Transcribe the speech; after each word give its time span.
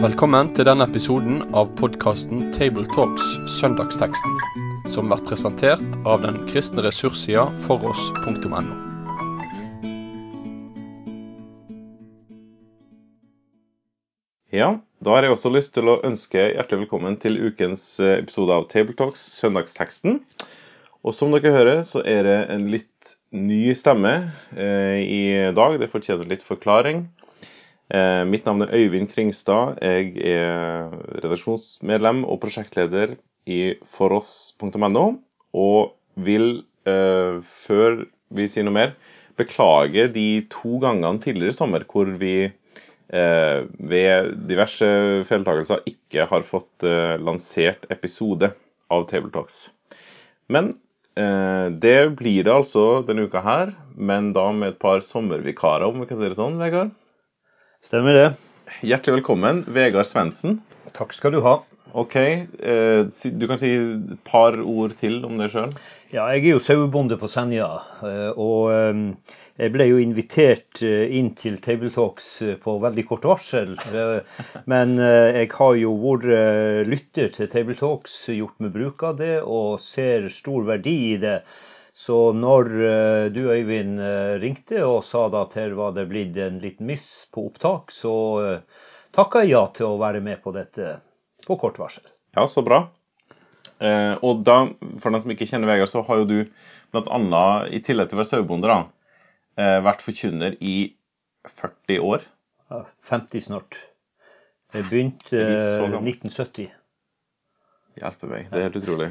Velkommen 0.00 0.48
til 0.56 0.64
denne 0.64 0.86
episoden 0.88 1.42
av 1.52 1.74
podkasten 1.76 2.46
Tabletalks 2.56 3.26
Søndagsteksten, 3.58 4.38
som 4.88 5.10
blir 5.10 5.20
presentert 5.26 5.98
av 6.08 6.22
den 6.22 6.38
kristne 6.48 6.86
ressurssida 6.86 7.42
foross.no. 7.66 8.62
Ja, 14.56 14.70
da 15.04 15.18
har 15.18 15.28
jeg 15.28 15.36
også 15.36 15.52
lyst 15.52 15.76
til 15.76 15.92
å 15.92 16.00
ønske 16.00 16.48
hjertelig 16.48 16.86
velkommen 16.86 17.20
til 17.20 17.36
ukens 17.50 17.84
eh, 18.00 18.22
episode 18.22 18.56
av 18.56 18.70
Tabletalks 18.72 19.28
Søndagsteksten. 19.36 20.22
Og 21.04 21.12
som 21.12 21.36
dere 21.36 21.52
hører, 21.52 21.84
så 21.84 22.00
er 22.08 22.24
det 22.24 22.40
en 22.56 22.70
litt 22.72 23.18
ny 23.36 23.66
stemme 23.76 24.16
eh, 24.56 25.00
i 25.04 25.24
dag. 25.52 25.76
Det 25.76 25.92
fortjener 25.92 26.32
litt 26.32 26.48
forklaring. 26.48 27.10
Eh, 27.90 28.22
mitt 28.24 28.46
navn 28.46 28.62
er 28.62 28.74
Øyvind 28.76 29.10
Kringstad. 29.10 29.80
Jeg 29.82 30.14
er 30.22 30.92
redaksjonsmedlem 31.24 32.22
og 32.22 32.38
prosjektleder 32.44 33.16
i 33.50 33.74
foross.no. 33.96 35.06
Og 35.58 35.96
vil, 36.14 36.62
eh, 36.86 37.40
før 37.66 38.04
vi 38.30 38.46
sier 38.46 38.66
noe 38.66 38.76
mer, 38.76 38.94
beklage 39.40 40.06
de 40.14 40.46
to 40.52 40.78
gangene 40.82 41.18
tidligere 41.22 41.54
i 41.54 41.56
sommer 41.56 41.86
hvor 41.88 42.06
vi 42.20 42.36
eh, 42.46 43.58
ved 43.74 44.36
diverse 44.46 44.86
feiltakelser 45.26 45.82
ikke 45.90 46.28
har 46.30 46.46
fått 46.46 46.86
eh, 46.86 47.16
lansert 47.18 47.90
episode 47.90 48.52
av 48.90 49.08
Tabletalks. 49.10 49.72
Men 50.46 50.76
eh, 51.18 51.66
det 51.74 52.14
blir 52.20 52.46
det 52.46 52.54
altså 52.54 53.02
denne 53.06 53.26
uka 53.26 53.42
her, 53.42 53.74
men 53.96 54.30
da 54.36 54.50
med 54.54 54.76
et 54.76 54.82
par 54.82 55.02
sommervikarer, 55.02 55.88
om 55.90 56.04
vi 56.04 56.10
kan 56.10 56.20
si 56.20 56.30
det 56.30 56.38
sånn, 56.38 56.60
Vegard. 56.62 56.94
Stemmer 57.80 58.12
det. 58.12 58.26
Hjertelig 58.84 59.14
velkommen, 59.14 59.62
Vegard 59.72 60.06
Svendsen. 60.06 60.58
Takk 60.92 61.14
skal 61.16 61.32
du 61.32 61.40
ha. 61.40 61.54
OK, 61.96 62.16
eh, 62.20 63.06
du 63.08 63.46
kan 63.48 63.58
si 63.58 63.70
et 63.72 64.10
par 64.28 64.58
ord 64.60 64.92
til 65.00 65.22
om 65.24 65.40
deg 65.40 65.48
sjøl. 65.54 65.72
Ja, 66.12 66.26
jeg 66.34 66.44
er 66.44 66.52
jo 66.52 66.60
sauebonde 66.62 67.16
på 67.18 67.30
Senja, 67.32 67.70
eh, 68.04 68.36
og 68.36 68.68
eh, 68.74 69.00
jeg 69.62 69.72
ble 69.74 69.86
jo 69.88 70.02
invitert 70.02 70.82
inn 70.84 71.32
til 71.40 71.56
Tabletalks 71.64 72.28
på 72.60 72.76
veldig 72.84 73.06
kort 73.08 73.24
varsel. 73.28 73.74
Men 74.72 74.94
jeg 74.96 75.50
har 75.52 75.74
jo 75.76 75.90
vært 76.00 76.86
lytter 76.88 77.28
til 77.34 77.50
Tabletalks, 77.52 78.14
gjort 78.32 78.56
meg 78.64 78.72
bruk 78.76 79.04
av 79.08 79.18
det, 79.20 79.34
og 79.42 79.82
ser 79.84 80.30
stor 80.32 80.64
verdi 80.68 80.96
i 81.10 81.18
det. 81.20 81.40
Så 82.00 82.18
når 82.32 82.70
eh, 82.86 83.24
du, 83.34 83.42
Øyvind, 83.52 83.98
eh, 84.00 84.36
ringte 84.40 84.80
og 84.86 85.02
sa 85.04 85.26
da 85.32 85.44
at 85.44 85.56
her 85.58 85.74
var 85.76 85.92
det 85.96 86.06
blitt 86.08 86.38
en 86.40 86.56
liten 86.62 86.88
miss 86.88 87.06
på 87.34 87.44
opptak, 87.50 87.92
så 87.92 88.14
eh, 88.44 88.86
takka 89.16 89.44
jeg 89.44 89.52
ja 89.52 89.66
til 89.76 89.90
å 89.90 90.00
være 90.00 90.22
med 90.24 90.40
på 90.40 90.54
dette 90.56 90.94
på 91.44 91.58
kort 91.60 91.80
varsel. 91.82 92.06
Ja, 92.36 92.46
så 92.48 92.64
bra. 92.64 92.86
Og 93.80 94.42
da, 94.44 94.54
for 95.00 95.08
den 95.08 95.22
som 95.22 95.32
ikke 95.32 95.46
kjenner 95.48 95.70
Vegard, 95.70 95.88
så 95.88 96.02
har 96.04 96.18
jo 96.20 96.26
du 96.28 96.38
bl.a. 96.92 97.44
i 97.72 97.80
tillegg 97.80 98.10
til 98.10 98.18
å 98.18 98.20
være 98.20 98.28
sauebonde, 98.28 98.68
da, 98.68 99.78
vært 99.80 100.04
forkynner 100.04 100.58
i 100.60 100.74
40 101.48 102.04
år. 102.04 102.26
Ja, 102.70 102.82
50 103.08 103.46
snart. 103.48 103.78
Jeg 104.74 104.86
begynte 104.86 105.40
eh, 105.40 105.80
1970. 105.82 106.70
Hjelpe 107.98 108.28
meg, 108.30 108.46
det 108.52 108.60
er 108.60 108.68
helt 108.68 108.78
utrolig. 108.78 109.08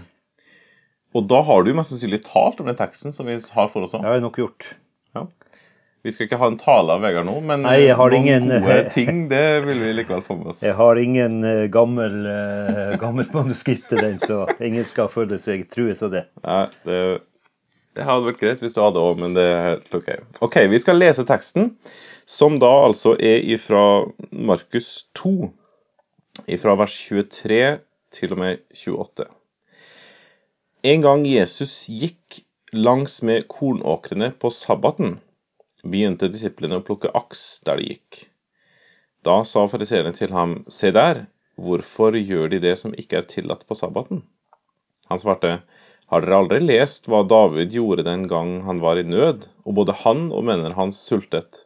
Og 1.18 1.26
da 1.30 1.40
har 1.42 1.64
du 1.66 1.72
mest 1.74 1.90
sannsynlig 1.94 2.20
talt 2.28 2.60
om 2.62 2.68
den 2.70 2.78
teksten 2.78 3.14
som 3.16 3.26
vi 3.26 3.34
har 3.40 3.68
for 3.72 3.82
oss 3.88 3.92
Det 3.96 4.00
òg. 4.02 4.06
har 4.06 4.14
jeg 4.20 4.26
nok 4.28 4.38
gjort. 4.38 4.68
Vi 6.00 6.14
skal 6.16 6.30
ikke 6.30 6.38
ha 6.40 6.48
en 6.48 6.56
tale 6.56 6.94
av 6.96 7.02
Vegard 7.04 7.26
nå, 7.28 7.34
men 7.44 7.60
Nei, 7.66 7.90
noen 7.92 8.14
ingen- 8.16 8.46
gode 8.64 8.90
ting 8.94 9.26
det 9.28 9.66
vil 9.66 9.82
vi 9.84 9.90
likevel 9.98 10.22
få 10.24 10.38
med 10.38 10.48
oss. 10.54 10.62
Jeg 10.64 10.74
har 10.78 10.96
ingen 10.96 11.44
eh, 11.44 11.66
gammel, 11.68 12.14
eh, 12.26 12.94
gammelt 13.02 13.34
manuskript 13.36 13.90
til 13.90 14.00
den, 14.00 14.16
så 14.24 14.46
ingen 14.64 14.86
skal 14.88 15.10
føle 15.12 15.36
seg 15.44 15.66
trues 15.70 16.00
av 16.08 16.12
det. 16.14 16.22
Nei, 16.46 16.62
det, 16.88 17.02
det 18.00 18.06
hadde 18.08 18.30
vært 18.30 18.40
greit 18.40 18.64
hvis 18.64 18.78
du 18.78 18.80
hadde 18.80 18.96
òg, 19.04 19.20
men 19.20 19.34
det 19.36 19.44
er 19.44 19.60
helt 19.74 19.94
OK. 20.00 20.08
OK, 20.48 20.56
vi 20.72 20.80
skal 20.80 20.96
lese 21.02 21.26
teksten, 21.28 21.74
som 22.26 22.56
da 22.64 22.72
altså 22.88 23.18
er 23.20 23.44
ifra 23.52 23.84
Markus 24.32 25.04
2, 25.20 25.52
ifra 26.48 26.78
vers 26.80 26.96
23 27.10 27.60
til 28.16 28.38
og 28.38 28.40
med 28.40 28.64
28. 28.72 29.28
En 30.82 31.02
gang 31.02 31.26
Jesus 31.28 31.90
gikk 31.92 32.38
langs 32.72 33.18
med 33.22 33.50
kornåkrene 33.52 34.30
på 34.32 34.48
sabbaten, 34.48 35.18
begynte 35.84 36.30
disiplene 36.32 36.78
å 36.80 36.84
plukke 36.88 37.12
aks 37.20 37.42
der 37.68 37.82
de 37.82 37.90
gikk. 37.90 38.20
Da 39.28 39.42
sa 39.44 39.66
fariseerne 39.68 40.14
til 40.16 40.32
ham, 40.32 40.54
se 40.72 40.94
der, 40.96 41.26
hvorfor 41.60 42.16
gjør 42.16 42.48
de 42.54 42.62
det 42.64 42.78
som 42.80 42.96
ikke 42.96 43.20
er 43.20 43.28
tillatt 43.28 43.68
på 43.68 43.76
sabbaten? 43.76 44.24
Han 45.12 45.20
svarte, 45.20 45.58
har 46.08 46.24
dere 46.24 46.40
aldri 46.46 46.62
lest 46.64 47.12
hva 47.12 47.26
David 47.28 47.76
gjorde 47.76 48.08
den 48.08 48.30
gang 48.32 48.62
han 48.64 48.80
var 48.80 49.04
i 49.04 49.04
nød, 49.04 49.50
og 49.68 49.82
både 49.82 50.00
han 50.06 50.30
og 50.32 50.48
mennene 50.48 50.80
hans 50.80 51.04
sultet? 51.12 51.66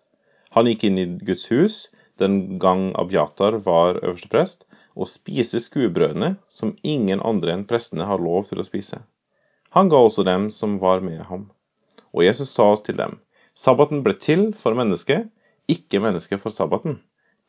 Han 0.57 0.66
gikk 0.66 0.88
inn 0.90 0.97
i 0.97 1.06
Guds 1.22 1.52
hus 1.53 1.84
den 2.18 2.57
gang 2.57 2.90
Abjatar 2.97 3.62
var 3.62 4.02
øversteprest, 4.02 4.66
og 4.94 5.09
spise 5.09 5.62
skuebrødene 5.64 6.36
som 6.50 6.76
ingen 6.84 7.22
andre 7.26 7.56
enn 7.56 7.66
prestene 7.70 8.06
har 8.09 8.22
lov 8.22 8.48
til 8.50 8.62
å 8.62 8.68
spise. 8.68 9.02
Han 9.74 9.90
ga 9.90 10.00
også 10.06 10.26
dem 10.28 10.50
som 10.54 10.78
var 10.81 11.02
med 11.06 11.24
ham. 11.30 11.48
Og 12.14 12.26
Jesus 12.28 12.54
sa 12.54 12.68
til 12.86 13.00
dem, 13.00 13.18
sabbaten 13.58 14.03
ble 14.06 14.14
til 14.22 14.52
for 14.58 14.78
mennesket, 14.78 15.32
ikke 15.72 16.02
mennesket 16.03 16.44
for 16.44 16.53
sabbaten. 16.53 17.00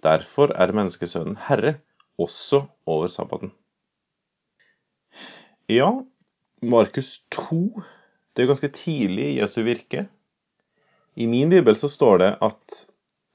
Derfor 0.04 0.54
er 0.56 0.72
menneskesønnen 0.76 1.36
herre 1.48 1.78
også 2.20 2.64
over 2.88 3.12
sabbaten. 3.12 3.52
Ja, 5.68 5.90
Markus 6.64 7.18
2, 7.32 7.82
det 8.36 8.44
er 8.44 8.50
ganske 8.50 8.72
tidlig 8.72 9.30
i 9.30 9.38
Jesu 9.38 9.62
virke. 9.64 10.06
I 11.16 11.26
min 11.30 11.52
bibel 11.52 11.76
så 11.78 11.88
står 11.92 12.18
det 12.20 12.30
at 12.42 12.84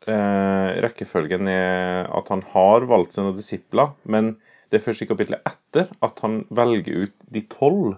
rekkefølgen 0.07 1.49
er 1.51 2.07
at 2.15 2.29
han 2.31 2.41
har 2.53 2.85
valgt 2.87 3.17
sine 3.17 3.33
disipler, 3.35 3.91
men 4.03 4.37
det 4.69 4.79
er 4.79 4.85
først 4.85 5.03
i 5.03 5.09
kapittelet 5.09 5.43
etter 5.49 5.89
at 6.05 6.21
han 6.23 6.43
velger 6.53 7.05
ut 7.05 7.15
de 7.33 7.41
tolv 7.51 7.95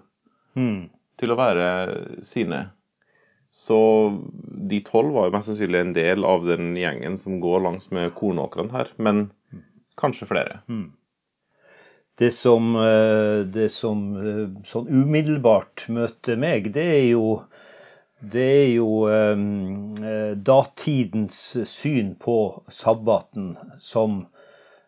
mm. 0.58 0.90
til 1.22 1.34
å 1.34 1.38
være 1.40 1.68
sine. 2.26 2.64
Så 3.52 3.78
de 4.72 4.80
tolv 4.88 5.12
var 5.18 5.28
jo 5.28 5.36
mest 5.36 5.52
sannsynlig 5.52 5.84
en 5.84 5.94
del 5.96 6.26
av 6.28 6.48
den 6.48 6.72
gjengen 6.80 7.20
som 7.20 7.42
går 7.44 7.66
langs 7.66 7.92
med 7.92 8.14
kornåkrene 8.16 8.72
her, 8.72 8.92
men 8.96 9.28
kanskje 10.00 10.30
flere. 10.30 10.62
Det 12.22 12.32
som, 12.36 12.76
eh, 12.80 13.44
det 13.52 13.70
som 13.76 14.02
eh, 14.22 14.48
sånn 14.68 14.88
umiddelbart 14.88 15.88
møter 15.92 16.40
meg, 16.40 16.72
det 16.76 16.86
er 16.96 17.06
jo, 17.12 17.42
det 18.22 18.44
er 18.46 18.68
jo 18.76 18.90
eh, 19.09 19.40
eh, 20.06 20.34
datidens 20.38 21.40
syn 21.66 22.14
på 22.22 22.38
sabbaten 22.70 23.56
som 23.82 24.26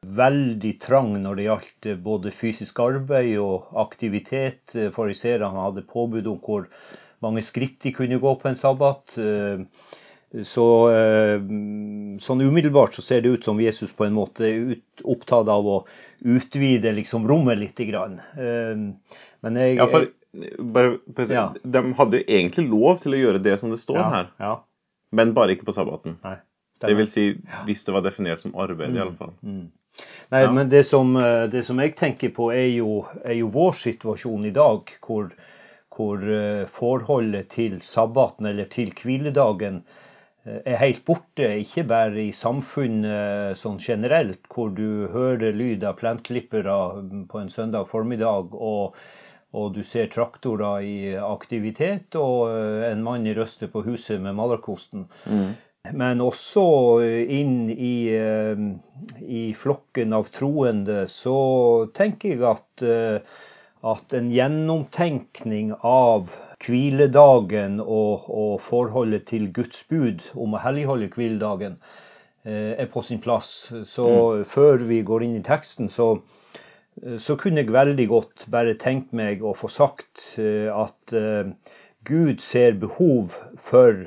veldig 0.03 0.73
trang 0.83 1.15
når 1.23 1.39
det 1.39 1.47
gjaldt 1.47 1.89
eh, 1.89 1.97
både 1.97 2.33
fysisk 2.35 2.79
arbeid 2.83 3.33
og 3.41 3.73
aktivitet. 3.85 4.75
Eh, 4.75 4.91
Fariserene 4.93 5.65
hadde 5.65 5.85
påbud 5.89 6.29
om 6.29 6.39
hvor 6.43 6.69
mange 7.23 7.43
skritt 7.47 7.79
de 7.81 7.93
kunne 7.95 8.21
gå 8.21 8.35
på 8.37 8.51
en 8.51 8.59
sabbat. 8.59 9.17
Eh, 9.17 9.65
Så 10.33 10.63
eh, 10.89 11.41
sånn 12.25 12.41
umiddelbart 12.41 12.95
så 12.97 13.03
ser 13.05 13.21
det 13.21 13.35
ut 13.35 13.43
som 13.45 13.59
Jesus 13.61 13.91
på 13.93 14.07
en 14.07 14.15
måte 14.17 14.47
er 14.47 14.71
opptatt 15.05 15.45
av 15.45 15.67
å 15.69 15.75
utvide 16.25 16.89
liksom 16.97 17.27
rommet 17.29 17.59
litt. 17.61 17.79
Eh, 17.79 18.73
Men 19.45 19.59
jeg 19.61 19.75
Ja, 19.77 19.85
for 19.85 20.07
bare, 20.59 20.97
Ja. 21.29 21.53
De 21.63 21.93
hadde 21.93 22.17
jo 22.19 22.23
egentlig 22.27 22.69
lov 22.69 22.99
til 23.03 23.13
å 23.13 23.21
gjøre 23.21 23.43
det 23.43 23.59
som 23.61 23.69
det 23.73 23.79
står 23.79 23.97
ja, 24.01 24.09
her, 24.09 24.27
Ja, 24.39 24.55
men 25.11 25.33
bare 25.33 25.55
ikke 25.55 25.65
på 25.69 25.73
sabbaten. 25.77 26.17
nei. 26.23 26.37
Det 26.83 26.97
vil 26.97 27.07
si 27.07 27.29
hvis 27.65 27.85
det 27.85 27.93
var 27.95 28.01
definert 28.03 28.41
som 28.41 28.55
arbeid, 28.59 28.95
i 28.95 28.99
alle 28.99 29.13
fall. 29.15 29.31
Nei, 29.41 30.41
Ja. 30.41 30.51
men 30.51 30.67
det 30.69 30.85
som, 30.85 31.15
eh, 31.15 31.47
det 31.47 31.63
som 31.63 31.77
jeg 31.79 31.95
tenker 31.95 32.29
på, 32.33 32.51
er 32.51 32.67
jo, 32.75 33.05
er 33.23 33.35
jo 33.37 33.47
vår 33.47 33.71
situasjon 33.77 34.45
i 34.45 34.51
dag, 34.51 34.81
hvor, 35.05 35.29
hvor 35.95 36.17
eh, 36.17 36.65
forholdet 36.65 37.47
til 37.49 37.79
sabbaten 37.79 38.45
eller 38.49 38.65
til 38.65 38.91
hviledagen 38.91 39.83
eh, 40.45 40.59
er 40.65 40.77
helt 40.81 41.05
borte. 41.05 41.47
Ikke 41.61 41.87
bare 41.87 42.17
i 42.19 42.31
samfunnet 42.35 43.55
sånn 43.55 43.79
generelt, 43.79 44.41
hvor 44.53 44.73
du 44.75 45.07
hører 45.13 45.53
lyd 45.55 45.83
av 45.85 45.95
plenklippere 46.01 47.27
på 47.29 47.39
en 47.39 47.49
søndag 47.49 47.87
formiddag, 47.87 48.51
og, 48.53 48.95
og 49.53 49.75
du 49.75 49.83
ser 49.85 50.09
traktorer 50.13 50.81
i 50.85 50.97
aktivitet, 51.17 52.15
og 52.17 52.49
eh, 52.51 52.89
en 52.91 53.03
mann 53.05 53.29
røster 53.37 53.69
på 53.69 53.85
huset 53.85 54.21
med 54.21 54.35
malerkosten. 54.39 55.07
Men 55.91 56.21
også 56.23 56.61
inn 57.03 57.67
i, 57.69 58.07
eh, 58.15 58.59
i 59.19 59.41
flokken 59.59 60.13
av 60.15 60.29
troende, 60.31 61.01
så 61.11 61.35
tenker 61.93 62.29
jeg 62.29 62.45
at, 62.47 62.83
eh, 62.87 63.19
at 63.83 64.15
en 64.15 64.29
gjennomtenkning 64.31 65.73
av 65.83 66.31
hviledagen 66.63 67.81
og, 67.83 68.29
og 68.31 68.61
forholdet 68.63 69.27
til 69.33 69.49
Guds 69.51 69.83
bud 69.89 70.23
om 70.39 70.55
å 70.55 70.63
helligholde 70.63 71.11
hviledagen, 71.17 71.75
eh, 72.45 72.79
er 72.79 72.87
på 72.87 73.03
sin 73.03 73.19
plass. 73.19 73.73
Så 73.83 74.07
før 74.47 74.87
vi 74.87 75.01
går 75.03 75.27
inn 75.27 75.35
i 75.41 75.43
teksten, 75.43 75.91
så, 75.91 76.13
så 77.17 77.35
kunne 77.39 77.63
jeg 77.63 77.73
veldig 77.73 78.05
godt 78.09 78.45
bare 78.53 78.75
tenkt 78.79 79.13
meg 79.17 79.41
å 79.43 79.55
få 79.57 79.69
sagt 79.71 80.37
eh, 80.41 80.69
at 80.69 81.13
eh, 81.17 81.49
Gud 82.05 82.41
ser 82.43 82.75
behov 82.79 83.33
for 83.57 84.05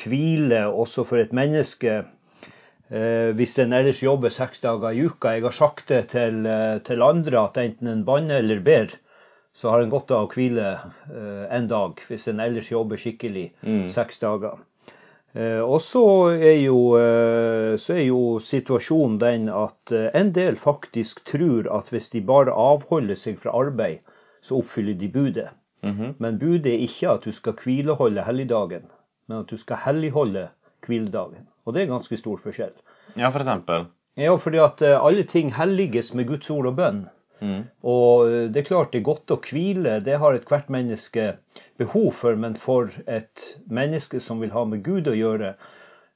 hvile 0.00 0.64
også 0.68 1.04
for 1.08 1.22
et 1.22 1.32
menneske 1.36 2.00
eh, 2.00 3.30
hvis 3.36 3.58
en 3.62 3.72
ellers 3.76 4.02
jobber 4.04 4.32
seks 4.34 4.62
dager 4.64 4.92
i 4.92 5.06
uka. 5.06 5.36
Jeg 5.36 5.46
har 5.48 5.56
sagt 5.56 5.88
det 5.88 6.02
til, 6.14 6.44
eh, 6.46 6.78
til 6.86 7.04
andre 7.06 7.44
at 7.46 7.60
enten 7.62 7.90
en 7.90 8.04
banner 8.04 8.42
eller 8.44 8.60
ber, 8.64 8.92
så 9.56 9.72
har 9.72 9.82
en 9.82 9.92
godt 9.92 10.12
av 10.14 10.28
å 10.28 10.32
hvile 10.34 10.74
eh, 10.76 11.46
en 11.56 11.68
dag 11.72 12.00
hvis 12.08 12.28
en 12.30 12.42
ellers 12.42 12.70
jobber 12.72 13.00
skikkelig 13.00 13.50
seks 13.90 14.20
dager. 14.22 14.60
Eh, 15.32 15.60
og 15.62 15.78
så 15.82 16.02
er, 16.34 16.56
jo, 16.64 16.78
eh, 16.98 17.76
så 17.78 17.94
er 17.94 18.06
jo 18.08 18.22
situasjonen 18.42 19.18
den 19.22 19.46
at 19.54 19.92
eh, 19.94 20.08
en 20.18 20.32
del 20.34 20.58
faktisk 20.58 21.22
tror 21.28 21.68
at 21.70 21.90
hvis 21.92 22.10
de 22.10 22.22
bare 22.26 22.50
avholder 22.50 23.18
seg 23.18 23.38
fra 23.38 23.54
arbeid, 23.54 24.02
så 24.42 24.58
oppfyller 24.58 24.98
de 24.98 25.10
budet. 25.12 25.48
Men 25.80 26.36
budet 26.36 26.74
er 26.74 26.82
ikke 26.84 27.08
at 27.08 27.22
du 27.24 27.32
skal 27.32 27.54
hvileholde 27.56 28.20
helligdagen, 28.26 28.82
men 29.28 29.38
at 29.38 29.48
du 29.48 29.56
skal 29.56 29.78
helligholde 29.86 30.50
hviledagen. 30.84 31.46
Og 31.64 31.72
det 31.72 31.82
er 31.82 31.88
ganske 31.88 32.18
stor 32.20 32.36
forskjell. 32.36 32.74
Ja, 33.16 33.30
for 33.30 33.40
eksempel. 33.40 33.86
Ja, 34.20 34.34
fordi 34.36 34.60
at 34.60 34.82
alle 34.82 35.24
ting 35.24 35.54
helliges 35.56 36.12
med 36.12 36.28
Guds 36.28 36.50
ord 36.52 36.68
og 36.68 36.76
bønn. 36.76 37.00
Og 37.40 38.28
eh, 38.28 38.46
det 38.52 38.62
er 38.62 38.68
klart 38.68 38.92
det 38.92 39.00
er 39.00 39.08
godt 39.08 39.32
å 39.32 39.40
hvile, 39.40 39.98
det 40.04 40.18
har 40.20 40.36
ethvert 40.36 40.68
menneske 40.72 41.34
behov 41.80 42.10
for, 42.18 42.36
men 42.36 42.56
for 42.60 42.90
et 43.08 43.46
menneske 43.72 44.20
som 44.20 44.42
vil 44.44 44.52
ha 44.52 44.66
med 44.68 44.82
Gud 44.84 45.08
å 45.08 45.16
gjøre, 45.16 45.54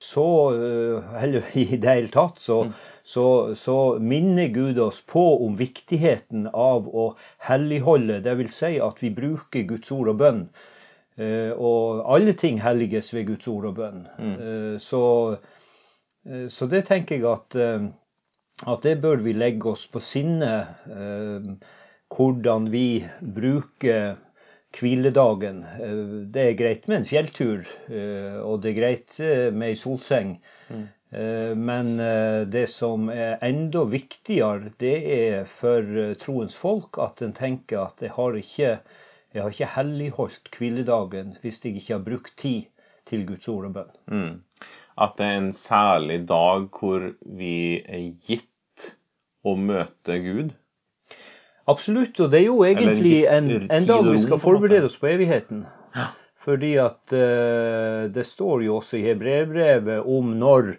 så, 0.04 0.26
eh, 0.52 1.14
eller 1.22 1.48
i 1.62 1.64
det 1.80 1.88
hele 1.88 2.12
tatt, 2.12 2.42
så, 2.42 2.60
så, 3.08 3.26
så 3.56 3.78
minner 4.00 4.52
Gud 4.52 4.78
oss 4.84 5.00
på 5.08 5.24
om 5.46 5.56
viktigheten 5.56 6.50
av 6.52 6.88
å 6.92 7.08
helligholde, 7.48 8.20
dvs. 8.26 8.60
Si 8.60 8.76
at 8.84 9.00
vi 9.02 9.12
bruker 9.14 9.68
Guds 9.70 9.92
ord 9.96 10.12
og 10.12 10.20
bønn. 10.20 10.46
Eh, 11.16 11.52
Og 11.56 12.04
alle 12.10 12.34
ting 12.36 12.60
helliges 12.60 13.12
ved 13.14 13.30
Guds 13.32 13.48
ord 13.48 13.70
og 13.70 13.76
bønn. 13.78 14.06
Mm. 14.18 14.80
Så, 14.82 15.02
så 16.50 16.66
det 16.66 16.86
tenker 16.88 17.16
jeg 17.20 17.28
at, 17.30 17.56
at 18.66 18.82
det 18.86 19.00
bør 19.02 19.22
vi 19.24 19.32
legge 19.34 19.72
oss 19.74 19.86
på 19.90 20.00
sinne. 20.00 20.52
eh, 20.86 21.48
Hvordan 22.14 22.68
vi 22.70 23.02
bruker 23.20 24.16
hviledagen. 24.78 25.62
Eh, 25.64 26.30
Det 26.30 26.42
er 26.42 26.58
greit 26.58 26.88
med 26.88 26.96
en 26.98 27.08
fjelltur, 27.08 27.64
eh, 27.90 28.36
og 28.42 28.62
det 28.62 28.70
er 28.70 28.80
greit 28.80 29.18
med 29.54 29.68
ei 29.68 29.74
solseng. 29.74 30.36
Eh, 30.70 31.54
Men 31.54 31.96
det 32.50 32.68
som 32.70 33.08
er 33.08 33.38
enda 33.42 33.84
viktigere, 33.84 34.72
det 34.78 34.96
er 35.06 35.44
for 35.44 36.14
troens 36.18 36.54
folk 36.54 36.98
at 36.98 37.22
en 37.22 37.32
tenker 37.32 37.84
at 37.86 38.02
jeg 38.02 38.10
har 38.10 38.32
ikke, 38.34 38.78
jeg 39.34 39.42
har 39.42 39.50
ikke 39.50 39.74
helligholdt 39.76 40.50
hviledagen 40.58 41.36
hvis 41.42 41.60
jeg 41.64 41.76
ikke 41.76 41.94
har 41.94 42.02
brukt 42.04 42.36
tid 42.36 42.64
til 43.06 43.26
Guds 43.26 43.48
ord 43.48 43.64
og 43.66 43.74
bønn. 43.74 43.92
Mm. 44.10 44.40
At 44.94 45.16
det 45.18 45.26
er 45.26 45.38
en 45.40 45.52
særlig 45.56 46.20
dag 46.28 46.68
hvor 46.78 47.08
vi 47.38 47.56
er 47.82 48.04
gitt 48.26 48.90
å 49.44 49.56
møte 49.58 50.18
Gud. 50.22 50.52
Absolutt, 51.70 52.18
og 52.20 52.30
det 52.30 52.42
er 52.42 52.50
jo 52.50 52.60
egentlig 52.66 53.24
en, 53.32 53.48
en 53.72 53.88
dag 53.88 54.04
vi 54.06 54.20
skal 54.22 54.40
forberede 54.42 54.90
oss 54.90 54.98
på 55.00 55.08
evigheten. 55.14 55.64
Ja. 55.96 56.10
Fordi 56.44 56.74
at 56.76 57.14
uh, 57.16 58.04
det 58.12 58.26
står 58.28 58.66
jo 58.66 58.76
også 58.82 58.98
i 58.98 59.06
Hebreerbrevet 59.06 60.04
om 60.04 60.34
når 60.36 60.74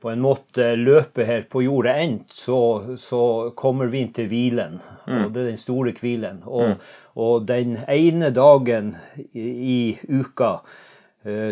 på 0.00 0.10
en 0.12 0.22
måte 0.24 0.70
løpet 0.80 1.28
her 1.28 1.44
på 1.50 1.62
jorda 1.66 1.96
endt, 2.00 2.32
så, 2.32 2.58
så 3.00 3.52
kommer 3.56 3.90
vi 3.92 4.04
inn 4.04 4.12
til 4.16 4.28
hvilen. 4.30 4.80
Og 5.06 5.30
det 5.34 5.42
er 5.42 5.48
den 5.50 5.60
store 5.60 5.92
hvilen. 5.96 6.42
Og, 6.44 6.82
og 7.16 7.46
den 7.48 7.78
ene 7.88 8.30
dagen 8.34 8.94
i, 9.32 9.46
i 9.46 9.78
uka 10.08 10.58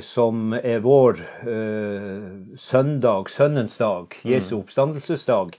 som 0.02 0.52
er 0.54 0.82
vår 0.84 1.20
eh, 1.50 2.26
søndag, 2.60 3.30
sønnens 3.30 3.78
dag, 3.78 4.14
Jesu 4.22 4.58
oppstandelsesdag, 4.60 5.56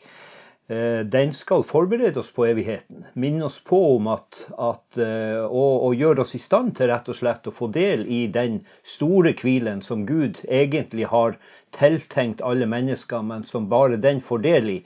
eh, 0.68 1.00
den 1.12 1.34
skal 1.34 1.66
forberede 1.68 2.20
oss 2.22 2.32
på 2.32 2.46
evigheten. 2.48 3.04
Minne 3.14 3.50
oss 3.50 3.58
på 3.64 3.80
om 3.96 4.08
at, 4.14 4.40
at 4.56 5.00
eh, 5.02 5.42
og, 5.44 5.88
og 5.90 5.98
gjøre 6.00 6.24
oss 6.24 6.36
i 6.38 6.42
stand 6.42 6.78
til 6.78 6.92
rett 6.92 7.10
og 7.12 7.18
slett 7.20 7.50
å 7.50 7.56
få 7.56 7.68
del 7.76 8.06
i 8.08 8.22
den 8.32 8.62
store 8.88 9.34
hvilen 9.42 9.84
som 9.84 10.06
Gud 10.08 10.40
egentlig 10.48 11.10
har 11.12 11.36
tiltenkt 11.76 12.44
alle 12.46 12.70
mennesker, 12.72 13.26
men 13.26 13.44
som 13.44 13.68
bare 13.70 14.00
den 14.00 14.22
får 14.24 14.46
del 14.46 14.70
i, 14.78 14.80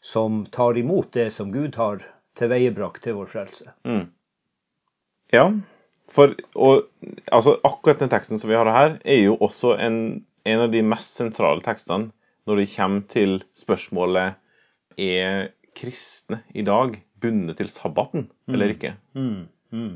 som 0.00 0.46
tar 0.56 0.78
imot 0.80 1.12
det 1.12 1.28
som 1.36 1.52
Gud 1.52 1.76
har 1.76 2.00
tilveiebrakt 2.40 3.04
til 3.04 3.18
vår 3.18 3.28
frelse. 3.34 3.74
Mm. 3.84 4.06
Ja, 5.36 5.50
for 6.10 6.34
og, 6.54 6.88
altså, 7.30 7.56
akkurat 7.64 8.02
den 8.02 8.10
teksten 8.12 8.40
som 8.40 8.50
vi 8.50 8.58
har 8.58 8.70
her, 8.70 8.98
er 9.04 9.22
jo 9.22 9.36
også 9.40 9.76
en, 9.78 10.24
en 10.44 10.64
av 10.66 10.72
de 10.72 10.82
mest 10.82 11.20
sentrale 11.20 11.62
tekstene 11.64 12.10
når 12.48 12.62
det 12.62 12.70
kommer 12.74 13.06
til 13.12 13.40
spørsmålet 13.58 14.38
er 15.00 15.50
kristne 15.76 16.40
i 16.56 16.64
dag 16.66 16.96
bundet 17.20 17.60
til 17.60 17.68
sabbaten 17.70 18.28
eller 18.48 18.74
ikke. 18.74 18.94
Mm, 19.14 19.46
mm. 19.70 19.92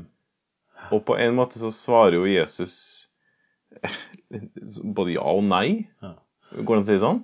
Og 0.93 1.01
på 1.07 1.17
en 1.17 1.35
måte 1.35 1.59
så 1.59 1.71
svarer 1.73 2.19
jo 2.19 2.29
Jesus 2.29 3.07
både 4.95 5.17
ja 5.17 5.25
og 5.25 5.43
nei. 5.49 5.87
Ja. 6.03 6.15
Går 6.55 6.61
det 6.61 6.77
an 6.77 6.83
å 6.83 6.87
si 6.87 6.97
sånn? 7.01 7.21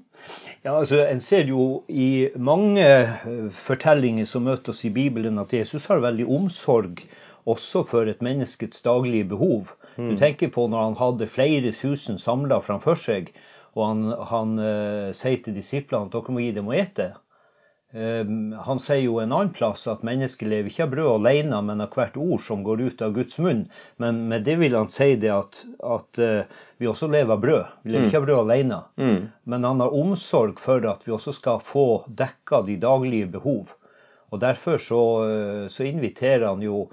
Ja, 0.65 0.73
altså, 0.73 1.03
En 1.05 1.21
ser 1.23 1.47
jo 1.47 1.83
i 1.87 2.27
mange 2.35 2.83
eh, 2.83 3.51
fortellinger 3.55 4.27
som 4.27 4.47
møter 4.49 4.73
oss 4.73 4.81
i 4.85 4.91
Bibelen, 4.93 5.39
at 5.39 5.53
Jesus 5.53 5.85
har 5.87 6.01
veldig 6.03 6.25
omsorg 6.27 7.03
også 7.49 7.83
for 7.87 8.09
et 8.09 8.21
menneskets 8.21 8.83
daglige 8.85 9.29
behov. 9.31 9.71
Du 9.97 10.15
tenker 10.17 10.51
på 10.53 10.67
når 10.71 10.83
han 10.89 10.99
hadde 10.99 11.31
flere 11.31 11.73
tusen 11.75 12.17
samla 12.21 12.61
framfor 12.65 12.99
seg, 12.99 13.33
og 13.75 13.83
han, 13.87 14.05
han 14.29 14.55
uh, 14.59 15.09
sier 15.15 15.41
til 15.43 15.55
disiplene 15.55 16.09
at 16.09 16.15
dere 16.15 16.33
må 16.35 16.43
gi 16.43 16.53
dem 16.55 16.71
å 16.71 16.75
ete. 16.75 17.11
Eh, 17.91 18.23
han 18.65 18.79
sier 18.79 19.01
jo 19.03 19.17
en 19.19 19.33
annen 19.35 19.51
plass 19.51 19.83
at 19.91 20.03
mennesket 20.07 20.47
lever 20.47 20.71
ikke 20.71 20.85
av 20.85 20.93
brød 20.93 21.09
alene, 21.17 21.57
men 21.67 21.83
av 21.83 21.91
hvert 21.95 22.15
ord 22.15 22.39
som 22.45 22.63
går 22.63 22.85
ut 22.87 23.03
av 23.03 23.15
Guds 23.17 23.35
munn. 23.43 23.65
Men 23.99 24.21
med 24.31 24.45
det 24.47 24.55
vil 24.61 24.77
han 24.79 24.87
si 24.91 25.09
det 25.19 25.31
at, 25.35 25.59
at 25.83 26.21
uh, 26.23 26.61
vi 26.79 26.87
også 26.87 27.11
lever 27.11 27.35
av 27.35 27.43
brød. 27.43 27.75
Vi 27.83 27.91
lever 27.91 28.07
ikke 28.07 28.21
av 28.21 28.29
brød 28.29 28.41
alene. 28.45 28.79
Mm. 28.95 29.19
Men 29.43 29.67
han 29.67 29.83
har 29.83 29.99
omsorg 30.03 30.59
for 30.63 30.87
at 30.87 31.03
vi 31.07 31.15
også 31.15 31.35
skal 31.35 31.59
få 31.63 31.87
dekka 32.07 32.63
de 32.69 32.79
daglige 32.79 33.33
behov. 33.35 33.75
Og 34.31 34.39
Derfor 34.39 34.79
så, 34.79 35.01
eh, 35.27 35.67
så 35.67 35.83
inviterer 35.83 36.47
han 36.47 36.61
jo 36.63 36.85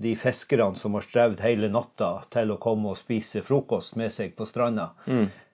de 0.00 0.16
fiskerne 0.16 0.78
som 0.80 0.96
har 0.96 1.04
strevd 1.04 1.42
hele 1.44 1.68
natta, 1.72 2.14
til 2.32 2.54
å 2.54 2.58
komme 2.62 2.94
og 2.94 2.98
spise 3.00 3.44
frokost 3.44 3.96
med 4.00 4.12
seg 4.14 4.34
på 4.36 4.48
stranda. 4.48 4.90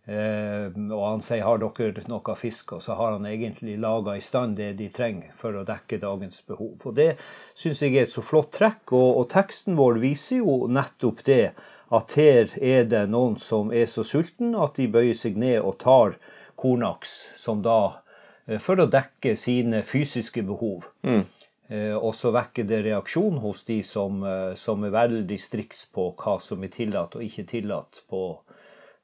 Eh, 0.07 0.67
og 0.95 1.01
han 1.03 1.23
sier 1.27 1.43
har 1.43 1.59
dere 1.59 2.05
noe 2.07 2.35
fisk, 2.39 2.77
og 2.77 2.83
så 2.85 2.95
har 2.95 3.17
han 3.17 3.27
egentlig 3.27 3.75
laga 3.83 4.15
i 4.15 4.23
stand 4.23 4.55
det 4.61 4.77
de 4.79 4.87
trenger 4.95 5.33
for 5.41 5.57
å 5.59 5.65
dekke 5.67 5.99
dagens 5.99 6.45
behov. 6.47 6.77
Og 6.87 6.95
Det 6.95 7.17
syns 7.59 7.83
jeg 7.83 7.97
er 7.97 8.07
et 8.07 8.15
så 8.15 8.23
flott 8.23 8.53
trekk, 8.55 8.93
og, 8.93 9.09
og 9.19 9.27
teksten 9.35 9.75
vår 9.79 9.99
viser 10.05 10.45
jo 10.45 10.69
nettopp 10.71 11.25
det. 11.27 11.51
At 11.95 12.15
her 12.19 12.51
er 12.63 12.87
det 12.87 13.05
noen 13.11 13.37
som 13.39 13.71
er 13.75 13.87
så 13.91 14.03
sulten 14.07 14.55
at 14.59 14.79
de 14.79 14.87
bøyer 14.91 15.15
seg 15.15 15.39
ned 15.39 15.59
og 15.61 15.79
tar 15.83 16.17
kornaks, 16.59 17.19
som 17.39 17.63
da 17.67 17.99
eh, 18.47 18.63
for 18.63 18.79
å 18.79 18.87
dekke 18.91 19.35
sine 19.39 19.83
fysiske 19.87 20.47
behov. 20.47 20.87
Mm. 21.03 21.27
Eh, 21.69 21.95
Og 21.97 22.15
så 22.15 22.31
vekker 22.35 22.67
det 22.69 22.85
reaksjon 22.87 23.41
hos 23.43 23.65
de 23.67 23.81
som, 23.87 24.23
eh, 24.23 24.55
som 24.55 24.85
er 24.87 24.95
veldig 24.95 25.39
striks 25.41 25.87
på 25.95 26.13
hva 26.15 26.39
som 26.43 26.63
er 26.63 26.71
tillatt 26.75 27.17
og 27.19 27.25
ikke 27.27 27.47
tillatt 27.51 28.03
på, 28.11 28.39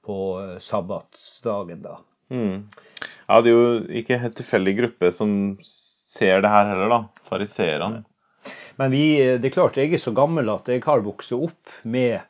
på 0.07 0.19
eh, 0.42 0.59
sabbatsdagen. 0.62 1.83
da. 1.83 1.99
Mm. 2.31 2.69
Ja, 3.28 3.40
det 3.42 3.50
er 3.50 3.57
jo 3.57 3.81
ikke 4.02 4.21
helt 4.23 4.38
tilfeldig 4.38 4.76
gruppe 4.78 5.11
som 5.12 5.35
ser 5.62 6.42
det 6.45 6.52
her 6.52 6.71
heller, 6.71 6.88
da. 6.92 7.26
Fariseerne. 7.28 8.04
Men 8.78 8.90
vi, 8.95 9.04
det 9.38 9.50
er 9.50 9.54
klart, 9.54 9.76
jeg 9.76 9.92
er 9.92 10.00
så 10.00 10.14
gammel 10.16 10.49
at 10.49 10.69
jeg 10.71 10.83
har 10.87 11.02
vokst 11.04 11.35
opp 11.37 11.75
med, 11.85 12.23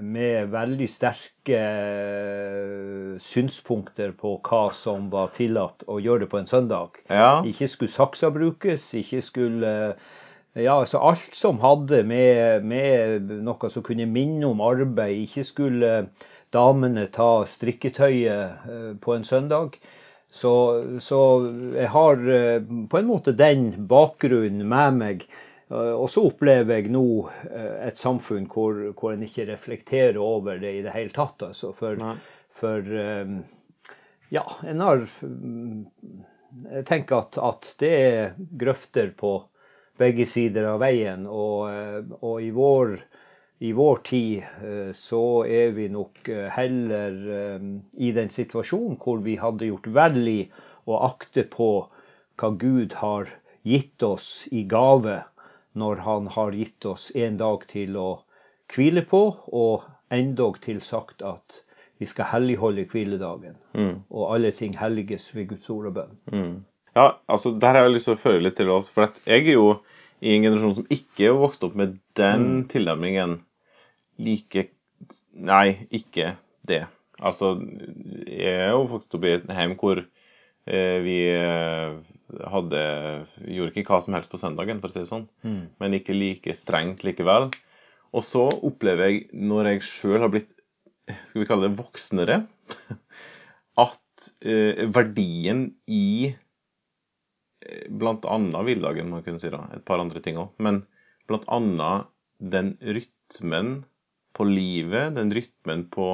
med 0.00 0.50
veldig 0.52 0.88
sterke 0.90 1.58
eh, 1.58 3.18
synspunkter 3.22 4.14
på 4.18 4.36
hva 4.44 4.62
som 4.76 5.08
var 5.12 5.32
tillatt 5.36 5.84
å 5.88 5.98
gjøre 6.02 6.24
det 6.24 6.30
på 6.32 6.40
en 6.40 6.50
søndag. 6.50 6.98
Ja. 7.10 7.40
Ikke 7.46 7.68
skulle 7.70 7.94
saksa 7.94 8.32
brukes, 8.34 8.90
ikke 8.94 9.22
skulle 9.24 9.74
Ja, 10.58 10.80
altså 10.80 10.98
alt 11.04 11.36
som 11.38 11.60
hadde 11.62 12.00
med, 12.08 12.64
med 12.66 13.28
noe 13.46 13.68
som 13.70 13.84
kunne 13.86 14.08
minne 14.10 14.48
om 14.48 14.62
arbeid. 14.64 15.20
Ikke 15.28 15.44
skulle 15.46 16.08
damene 16.54 17.06
ta 17.14 17.44
strikketøyet 17.46 18.68
eh, 18.72 18.92
på 19.00 19.14
en 19.14 19.26
søndag. 19.28 19.78
Så, 20.30 20.52
så 21.00 21.20
jeg 21.76 21.88
har 21.92 22.24
eh, 22.32 22.64
på 22.90 22.98
en 22.98 23.08
måte 23.08 23.36
den 23.36 23.70
bakgrunnen 23.88 24.66
med 24.68 24.98
meg. 24.98 25.28
Eh, 25.70 25.94
Og 25.94 26.08
så 26.10 26.24
opplever 26.28 26.80
jeg 26.80 26.92
nå 26.94 27.04
eh, 27.50 27.76
et 27.88 28.00
samfunn 28.00 28.48
hvor, 28.52 28.80
hvor 28.96 29.14
en 29.14 29.24
ikke 29.26 29.48
reflekterer 29.50 30.18
over 30.22 30.60
det 30.62 30.78
i 30.78 30.82
det 30.86 30.96
hele 30.96 31.14
tatt. 31.14 31.44
Altså. 31.50 31.74
For, 31.76 32.00
for 32.60 32.98
eh, 33.04 33.38
Ja, 34.32 34.44
en 34.68 34.84
har 34.84 35.06
mm, 35.22 35.86
Jeg 36.72 36.84
tenker 36.88 37.22
at, 37.22 37.38
at 37.40 37.70
det 37.80 37.92
er 37.92 38.34
grøfter 38.60 39.12
på 39.16 39.38
begge 39.98 40.28
sider 40.30 40.68
av 40.70 40.80
veien. 40.80 41.26
Og, 41.26 41.68
og 42.22 42.42
i, 42.44 42.50
vår, 42.54 42.94
i, 43.66 43.72
vår, 43.74 43.98
tid 44.06 44.94
så 44.94 45.22
er 45.44 45.72
vi 45.74 45.88
nok 45.90 46.30
heller 46.54 47.18
i 47.98 48.12
den 48.14 48.30
situasjonen 48.30 48.94
hvor 49.02 49.18
vi 49.26 49.34
hadde 49.42 49.68
gjort 49.68 49.90
vel 49.98 50.20
i 50.30 50.38
å 50.86 51.00
akte 51.08 51.44
på 51.50 51.68
hva 52.38 52.52
Gud 52.62 52.94
har 53.02 53.32
gitt 53.66 54.06
oss 54.06 54.46
i 54.54 54.62
gave 54.70 55.18
når 55.78 56.02
han 56.04 56.26
har 56.34 56.56
gitt 56.56 56.86
oss 56.88 57.10
en 57.14 57.38
dag 57.40 57.64
til 57.70 57.96
å 57.98 58.08
hvile 58.74 59.04
på, 59.08 59.22
og 59.48 59.86
endog 60.14 60.60
til 60.64 60.80
sagt 60.84 61.22
at 61.24 61.62
vi 61.98 62.06
skal 62.06 62.30
helligholde 62.32 62.86
hviledagen. 62.92 63.56
Mm. 63.74 64.02
Og 64.10 64.34
alle 64.34 64.52
ting 64.54 64.76
helliges 64.78 65.30
ved 65.34 65.48
Guds 65.52 65.70
ord 65.74 65.90
og 65.90 65.96
bønn. 65.98 66.18
Mm. 66.32 66.58
Ja, 66.96 67.12
altså 67.28 67.52
der 67.60 67.76
har 67.76 67.86
jeg 67.86 67.96
lyst 67.96 68.08
til 68.10 68.16
å 68.16 68.22
føre 68.22 68.42
litt 68.44 68.58
til 68.58 68.70
oss. 68.74 68.90
For 68.92 69.10
jeg 69.26 69.46
er 69.46 69.58
jo 69.58 69.72
i 70.20 70.34
en 70.34 70.46
generasjon 70.46 70.76
som 70.80 70.92
ikke 70.94 71.28
er 71.28 71.38
vokst 71.38 71.64
opp 71.66 71.76
med 71.78 71.98
den 72.18 72.46
mm. 72.46 72.62
tilnærmingen. 72.72 73.38
Like 74.18 74.68
Nei, 75.38 75.86
ikke 75.94 76.32
det. 76.66 76.80
Altså, 77.22 77.52
jeg 78.26 78.54
er 78.64 78.72
jo 78.72 78.88
vokst 78.90 79.14
opp 79.14 79.26
i 79.28 79.36
et 79.36 79.44
hjem 79.46 79.76
hvor 79.78 80.00
vi 80.68 81.18
eh, 81.32 81.96
hadde 82.52 82.82
Gjorde 83.40 83.72
ikke 83.72 83.94
hva 83.94 84.02
som 84.04 84.16
helst 84.16 84.30
på 84.32 84.40
søndagen, 84.40 84.82
for 84.82 84.90
å 84.90 84.94
si 84.94 85.02
det 85.02 85.10
sånn. 85.10 85.26
Mm. 85.46 85.62
Men 85.80 85.96
ikke 85.96 86.16
like 86.16 86.54
strengt 86.56 87.04
likevel. 87.06 87.48
Og 88.16 88.24
så 88.24 88.46
opplever 88.64 89.10
jeg, 89.10 89.26
når 89.32 89.72
jeg 89.72 89.86
sjøl 89.88 90.22
har 90.24 90.32
blitt 90.32 90.54
skal 91.08 91.42
vi 91.42 91.48
kalle 91.48 91.68
det 91.68 91.78
voksnere, 91.78 92.42
at 93.86 94.28
eh, 94.44 94.84
verdien 94.92 95.66
i 95.88 96.34
eh, 97.64 97.88
villdagen, 97.88 99.08
må 99.08 99.18
man 99.18 99.26
kunne 99.26 99.42
si 99.42 99.52
da, 99.52 99.64
et 99.74 99.84
par 99.88 100.02
andre 100.02 100.20
ting 100.24 100.36
òg, 100.40 100.52
men 100.62 100.82
bl.a. 101.28 101.58
den 102.38 102.74
rytmen 102.80 103.72
på 104.36 104.48
livet, 104.48 105.16
den 105.16 105.32
rytmen 105.34 105.86
på 105.92 106.10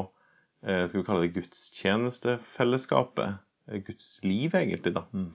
eh, 0.65 0.85
skal 0.87 1.01
vi 1.01 1.07
kalle 1.07 1.27
det 1.27 1.35
gudstjenestefellesskapet, 1.39 3.27
eh, 3.29 3.41
Guds 3.87 4.09
liv 4.27 4.55
egentlig, 4.55 4.95
da. 4.97 5.05
Mm. 5.13 5.31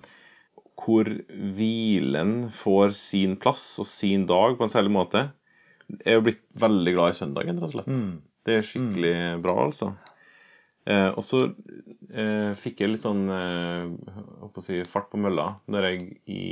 Hvor 0.79 1.09
hvilen 1.57 2.33
får 2.55 2.93
sin 2.98 3.36
plass 3.41 3.71
og 3.81 3.88
sin 3.89 4.25
dag 4.29 4.57
på 4.57 4.65
en 4.65 4.71
særlig 4.71 4.93
måte. 4.95 5.25
Jeg 5.89 6.19
er 6.19 6.24
blitt 6.24 6.43
veldig 6.62 6.93
glad 6.95 7.13
i 7.13 7.17
søndagen, 7.17 7.59
rett 7.59 7.74
og 7.74 7.77
slett. 7.77 7.95
Mm. 7.98 8.15
Det 8.45 8.55
er 8.55 8.65
skikkelig 8.65 9.15
mm. 9.17 9.43
bra, 9.43 9.55
altså. 9.65 9.91
Eh, 10.89 11.09
og 11.09 11.24
så 11.25 11.41
eh, 11.50 12.51
fikk 12.57 12.83
jeg 12.83 12.93
litt 12.93 13.03
sånn 13.03 13.25
eh, 13.33 14.53
si, 14.63 14.79
fart 14.89 15.09
på 15.12 15.19
mølla 15.21 15.51
når 15.69 15.89
jeg 15.89 16.05
i 16.31 16.43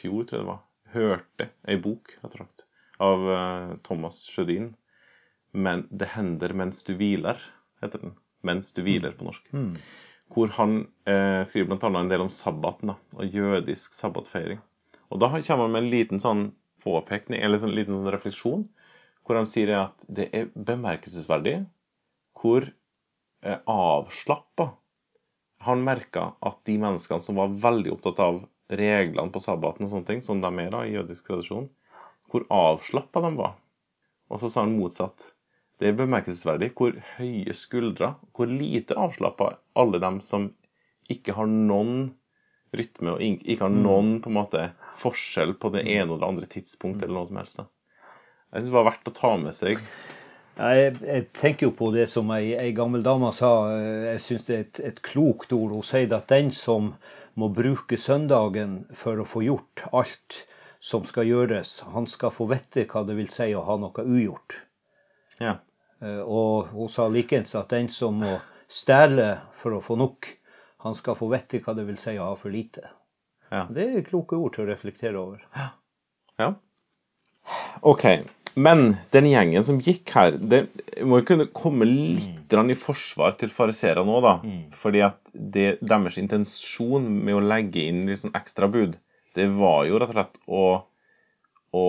fjor, 0.00 0.26
tror 0.26 0.38
jeg 0.38 0.42
det 0.42 0.50
var, 0.50 0.64
hørte 0.94 1.48
ei 1.68 1.78
bok 1.80 2.12
rett 2.18 2.34
og 2.34 2.40
slett, 2.40 2.66
av 3.04 3.30
eh, 3.36 3.72
Thomas 3.86 4.24
Sjødin. 4.28 4.72
Men 5.52 5.86
'Det 5.88 6.10
hender 6.12 6.52
mens 6.52 6.82
du 6.84 6.92
hviler', 6.98 7.40
heter 7.80 8.02
den. 8.02 8.12
'Mens 8.44 8.74
du 8.76 8.82
hviler' 8.84 9.16
på 9.16 9.24
norsk. 9.24 9.46
Mm. 9.52 9.72
Hvor 10.34 10.50
han 10.58 10.80
eh, 11.08 11.42
skriver 11.48 11.70
bl.a. 11.70 11.92
en 12.00 12.10
del 12.10 12.24
om 12.24 12.32
sabbaten 12.32 12.92
da, 12.92 12.98
og 13.16 13.34
jødisk 13.34 13.96
sabbatfeiring. 13.96 14.60
Og 15.08 15.22
da 15.22 15.30
kommer 15.32 15.64
han 15.64 15.74
med 15.74 15.86
en 15.86 15.92
liten 15.92 16.20
sånn 16.22 16.42
påpekning, 16.84 17.40
eller 17.40 17.58
en 17.58 17.66
sånn, 17.66 17.76
liten 17.76 17.96
sånn 17.96 18.12
refleksjon 18.12 18.66
hvor 19.28 19.36
han 19.36 19.48
sier 19.48 19.74
at 19.76 20.04
det 20.08 20.30
er 20.32 20.46
bemerkelsesverdig 20.56 21.58
hvor 22.40 22.64
eh, 22.64 23.58
avslappa 23.68 24.70
han 25.66 25.82
merka 25.84 26.30
at 26.40 26.60
de 26.68 26.78
menneskene 26.80 27.20
som 27.20 27.40
var 27.40 27.56
veldig 27.60 27.92
opptatt 27.96 28.22
av 28.24 28.38
reglene 28.78 29.32
på 29.34 29.42
sabbaten, 29.42 29.86
og 29.86 29.92
sånne 29.92 30.08
ting, 30.08 30.22
som 30.24 30.40
de 30.40 30.50
er 30.62 30.70
da 30.72 30.84
i 30.86 30.94
jødisk 30.94 31.28
tradisjon, 31.28 31.68
hvor 32.30 32.44
avslappa 32.52 33.22
de 33.24 33.32
var. 33.36 33.56
Og 34.28 34.40
så 34.42 34.50
sa 34.52 34.64
han 34.64 34.76
motsatt. 34.78 35.30
Det 35.78 35.90
er 35.90 35.98
bemerkelsesverdig 35.98 36.72
hvor 36.78 36.96
høye 37.16 37.54
skuldre, 37.54 38.14
hvor 38.34 38.50
lite 38.50 38.96
avslappa 38.98 39.52
alle 39.78 40.00
dem 40.02 40.18
som 40.24 40.50
ikke 41.12 41.36
har 41.36 41.46
noen 41.50 42.08
rytme 42.76 43.14
og 43.14 43.22
ikke 43.22 43.62
har 43.62 43.72
mm. 43.72 43.82
noen 43.84 44.14
på 44.24 44.32
en 44.32 44.38
måte 44.40 44.64
forskjell 44.98 45.54
på 45.60 45.70
det 45.76 45.86
ene 45.86 46.10
og 46.12 46.20
det 46.20 46.28
andre 46.28 46.48
tidspunktet 46.50 47.06
eller 47.06 47.20
noe 47.20 47.30
som 47.30 47.40
helst. 47.40 47.62
Jeg 47.62 48.60
synes 48.62 48.70
det 48.70 48.76
var 48.76 48.88
verdt 48.90 49.10
å 49.10 49.14
ta 49.16 49.30
med 49.40 49.56
seg. 49.56 49.84
Jeg, 50.58 50.96
jeg, 51.06 51.24
tenker 51.38 51.68
jo 51.68 51.74
på 51.78 51.92
det 51.94 52.08
som 52.10 52.30
ei, 52.34 52.56
ei 52.58 52.72
gammel 52.74 53.04
dame 53.06 53.30
sa. 53.36 53.52
Jeg 54.08 54.22
syns 54.24 54.48
det 54.48 54.56
er 54.56 54.64
et, 54.64 54.80
et, 54.90 55.00
klokt 55.06 55.54
ord. 55.54 55.76
Hun 55.76 55.86
sier 55.86 56.10
at 56.16 56.32
den 56.32 56.50
som 56.54 56.90
må 57.38 57.50
bruke 57.54 58.00
søndagen 58.00 58.80
for 58.98 59.22
å 59.22 59.28
få 59.28 59.44
gjort 59.46 59.84
alt 59.92 60.40
som 60.82 61.06
skal 61.06 61.28
gjøres, 61.28 61.76
han 61.94 62.06
skal 62.10 62.34
få 62.34 62.48
vite 62.50 62.86
hva 62.90 63.04
det 63.06 63.14
vil 63.18 63.30
si 63.34 63.50
å 63.54 63.64
ha 63.66 63.78
noe 63.78 64.04
ugjort. 64.04 64.58
Ja. 65.38 65.58
Eh, 66.04 66.22
og 66.22 66.70
hun 66.74 66.90
sa 66.92 67.08
likeens 67.10 67.54
at 67.58 67.72
den 67.74 67.90
som 67.92 68.20
må 68.22 68.38
stjele 68.70 69.34
for 69.62 69.78
å 69.78 69.82
få 69.84 69.98
nok, 69.98 70.28
han 70.84 70.94
skal 70.94 71.18
få 71.18 71.30
vite 71.32 71.62
hva 71.64 71.74
det 71.74 71.88
vil 71.88 71.98
si 72.00 72.14
å 72.18 72.30
ha 72.30 72.38
for 72.38 72.54
lite. 72.54 72.86
Ja. 73.50 73.64
Det 73.72 73.86
er 73.86 74.06
kloke 74.06 74.38
ord 74.38 74.54
til 74.54 74.66
å 74.66 74.70
reflektere 74.70 75.18
over. 75.18 75.42
Ja. 75.56 75.70
ja. 76.38 76.50
OK. 77.86 78.04
Men 78.58 78.96
den 79.14 79.28
gjengen 79.30 79.64
som 79.66 79.78
gikk 79.82 80.10
her, 80.16 80.34
det 80.34 80.64
må 81.06 81.20
jo 81.20 81.26
kunne 81.28 81.46
komme 81.54 81.86
litt 81.86 82.52
mm. 82.52 82.72
i 82.72 82.76
forsvar 82.78 83.36
til 83.38 83.52
fariseerne 83.54 84.02
nå, 84.06 84.18
da. 84.24 84.34
Mm. 84.42 84.62
Fordi 84.74 85.02
at 85.06 85.32
det, 85.32 85.68
deres 85.84 86.18
intensjon 86.20 87.06
med 87.06 87.38
å 87.38 87.44
legge 87.44 87.86
inn 87.86 88.04
litt 88.08 88.24
sånn 88.24 88.34
ekstra 88.38 88.70
bud, 88.72 88.96
det 89.38 89.46
var 89.54 89.86
jo 89.86 90.00
rett 90.02 90.10
og 90.10 90.16
slett 90.16 90.40
å, 90.50 90.64
å 91.78 91.86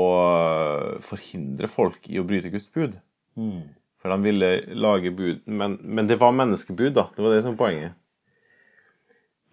forhindre 1.05 1.71
folk 1.71 2.05
i 2.11 2.21
å 2.21 2.27
bryte 2.27 2.53
Guds 2.53 2.69
bud. 2.75 2.99
Mm. 3.39 3.71
For 4.09 4.17
de 4.17 4.25
ville 4.25 4.49
lage 4.73 5.11
bud. 5.11 5.41
Men, 5.45 5.77
men, 5.81 6.07
det 6.07 6.15
var 6.15 6.31
menneskebud, 6.33 6.93
da. 6.93 7.09
Det 7.15 7.21
var 7.21 7.35
det 7.35 7.41
som 7.45 7.53
var 7.53 7.65
poenget. 7.67 7.97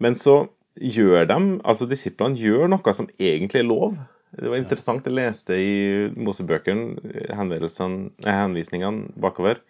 Men 0.01 0.15
så 0.17 0.47
gjør 0.77 1.25
de, 1.29 1.37
altså 1.65 1.85
disiplene 1.89 2.37
gjør 2.37 2.69
noe 2.69 2.93
som 2.93 3.09
egentlig 3.17 3.61
er 3.61 3.67
lov. 3.69 3.97
Det 4.37 4.49
var 4.49 4.57
interessant. 4.57 5.05
Jeg 5.05 5.17
leste 5.17 5.57
i 5.57 5.75
Mosebøkene 6.17 7.29
henvisningene 7.37 9.13
bakover. 9.21 9.61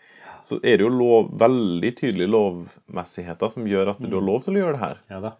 Så 0.47 0.61
er 0.63 0.79
det 0.79 0.85
jo 0.85 0.93
lov, 0.93 1.33
veldig 1.39 1.91
tydelige 1.97 2.31
lovmessigheter 2.31 3.51
som 3.51 3.67
gjør 3.67 3.91
at 3.93 3.99
du 3.99 4.13
har 4.13 4.23
mm. 4.23 4.29
lov 4.29 4.43
til 4.45 4.55
å 4.55 4.61
gjøre 4.61 4.75
det 4.77 4.83
her. 4.85 5.01
Ja, 5.11 5.33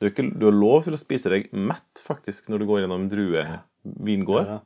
du, 0.00 0.08
ikke, 0.08 0.26
du, 0.26 0.48
har 0.48 0.56
lov 0.56 0.82
til 0.88 0.96
å 0.96 0.98
spise 0.98 1.30
deg 1.30 1.52
mett 1.54 2.02
faktisk 2.02 2.50
når 2.50 2.62
du 2.64 2.66
går 2.70 2.82
gjennom 2.82 3.04
en 3.04 3.12
druevingård. 3.12 4.50
Ja, 4.56 4.58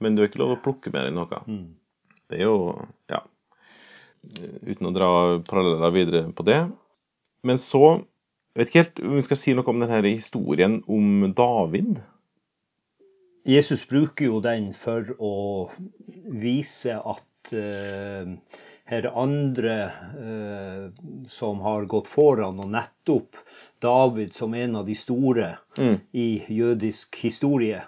men 0.00 0.16
du 0.16 0.22
har 0.22 0.30
ikke 0.30 0.40
lov 0.40 0.54
til 0.54 0.60
å 0.60 0.64
plukke 0.64 0.92
med 0.94 1.10
deg 1.10 1.16
noe. 1.18 1.42
Mm. 1.44 1.66
Det 2.30 2.40
er 2.40 2.48
jo 2.48 2.56
Ja. 3.12 3.20
Uten 4.20 4.90
å 4.90 4.94
dra 4.94 5.10
paralleller 5.46 5.94
videre 5.94 6.22
på 6.36 6.44
det. 6.46 6.62
Men 7.46 7.60
så 7.60 8.00
jeg 8.50 8.58
vet 8.58 8.70
ikke 8.70 8.82
helt 8.82 9.00
om 9.06 9.12
vi 9.14 9.22
skal 9.22 9.38
si 9.38 9.52
noe 9.54 9.70
om 9.70 9.82
denne 9.82 10.00
historien 10.08 10.80
om 10.90 11.28
David. 11.38 12.00
Jesus 13.46 13.84
bruker 13.88 14.26
jo 14.26 14.40
den 14.44 14.72
for 14.76 15.06
å 15.22 15.34
vise 16.42 16.96
at 16.98 17.52
uh, 17.54 18.32
her 18.90 19.06
er 19.06 19.16
andre 19.22 19.76
uh, 20.18 20.82
som 21.30 21.62
har 21.62 21.86
gått 21.88 22.10
foran, 22.10 22.58
og 22.58 22.74
nettopp 22.74 23.38
David 23.80 24.34
som 24.36 24.54
en 24.58 24.76
av 24.82 24.90
de 24.90 24.98
store 24.98 25.54
mm. 25.78 25.96
i 26.12 26.28
jødisk 26.50 27.22
historie. 27.22 27.84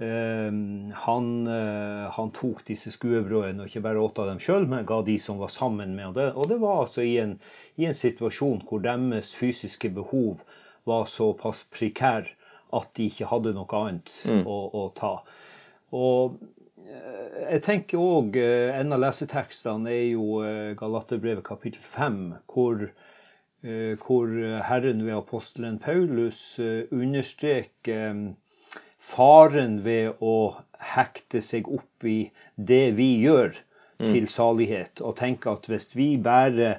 Uh, 0.00 0.48
han, 0.96 1.26
han, 2.16 2.30
tok 2.32 2.62
disse 2.64 2.88
skuebrødene 2.94 3.66
og 3.66 3.68
ikke 3.68 3.82
bare 3.84 4.00
åt 4.00 4.18
av 4.22 4.30
dem 4.30 4.40
sjøl, 4.40 4.64
men 4.70 4.88
ga 4.88 5.02
de 5.04 5.18
som 5.20 5.36
var 5.42 5.52
sammen 5.52 5.92
med 5.96 6.08
ham. 6.08 6.38
Og 6.40 6.48
det 6.48 6.56
var 6.62 6.86
altså 6.86 7.04
i 7.04 7.18
en, 7.20 7.36
i 7.76 7.88
en 7.88 7.96
situasjon 7.96 8.62
hvor 8.68 8.80
deres 8.84 9.34
fysiske 9.36 9.92
behov 9.98 10.40
var 10.88 11.04
såpass 11.10 11.66
prekær 11.74 12.30
at 12.76 12.90
de 12.96 13.08
ikke 13.10 13.28
hadde 13.30 13.52
noe 13.56 13.82
annet 13.82 14.10
mm. 14.24 14.42
å, 14.48 14.58
å, 14.78 14.82
ta. 14.96 15.12
Og 15.96 16.38
eh, 16.86 17.38
jeg 17.56 17.62
tenker 17.66 18.02
òg 18.02 18.38
eh, 18.38 18.70
En 18.78 18.94
av 18.94 19.02
lesetekstene 19.02 19.90
er 19.90 20.04
jo 20.12 20.42
eh, 20.46 20.72
Galaterbrevet 20.78 21.44
kapittel 21.46 21.82
5, 21.96 22.20
hvor, 22.52 22.90
hvor 24.04 24.30
Herren 24.64 25.02
ved 25.04 25.18
apostelen 25.18 25.74
Paulus 25.82 26.54
understreker 26.60 28.30
faren 29.00 29.80
ved 29.84 30.20
å 30.20 30.36
hekte 30.94 31.42
seg 31.44 31.68
opp 31.72 32.06
i 32.06 32.30
det 32.56 32.86
vi 32.96 33.12
gjør, 33.24 33.54
mm. 34.00 34.08
til 34.12 34.28
salighet. 34.32 35.00
Og 35.00 35.16
tenke 35.20 35.52
at 35.52 35.68
hvis 35.70 35.90
vi 35.96 36.14
bare 36.20 36.78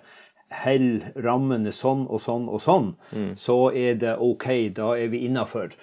holder 0.52 1.24
rammene 1.24 1.72
sånn 1.76 2.06
og 2.10 2.22
sånn 2.24 2.50
og 2.52 2.62
sånn, 2.64 2.92
mm. 3.12 3.32
så 3.40 3.58
er 3.72 3.98
det 4.02 4.18
OK, 4.20 4.48
da 4.76 4.94
er 5.00 5.12
vi 5.14 5.26
innafor. 5.28 5.76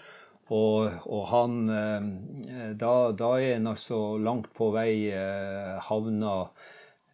Og, 0.49 0.95
og, 1.05 1.25
han 1.29 1.57
eh, 1.69 2.71
da, 2.81 2.93
da, 3.13 3.35
er 3.37 3.59
han 3.59 3.69
altså 3.69 4.17
langt 4.17 4.49
på 4.57 4.71
vei 4.73 5.11
eh, 5.13 5.75
havna 5.85 6.39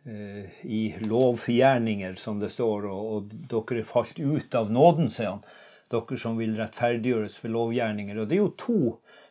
eh, 0.07 0.61
i 0.62 0.83
lovgjerninger, 1.02 2.14
som 2.23 2.38
det 2.43 2.52
står, 2.54 2.87
og, 2.87 3.09
og, 3.16 3.35
dere 3.50 3.83
er 3.83 3.88
falt 3.90 4.21
ut 4.23 4.54
av 4.54 4.71
nåden, 4.75 5.11
sier 5.11 5.33
han. 5.33 5.43
Dere 5.90 6.19
som 6.19 6.38
vil 6.38 6.54
rettferdiggjøres 6.59 7.40
for 7.43 7.54
lovgjerninger. 7.54 8.23
Og 8.23 8.31
det 8.31 8.38
er 8.38 8.45
jo 8.45 8.54
to, 8.59 8.78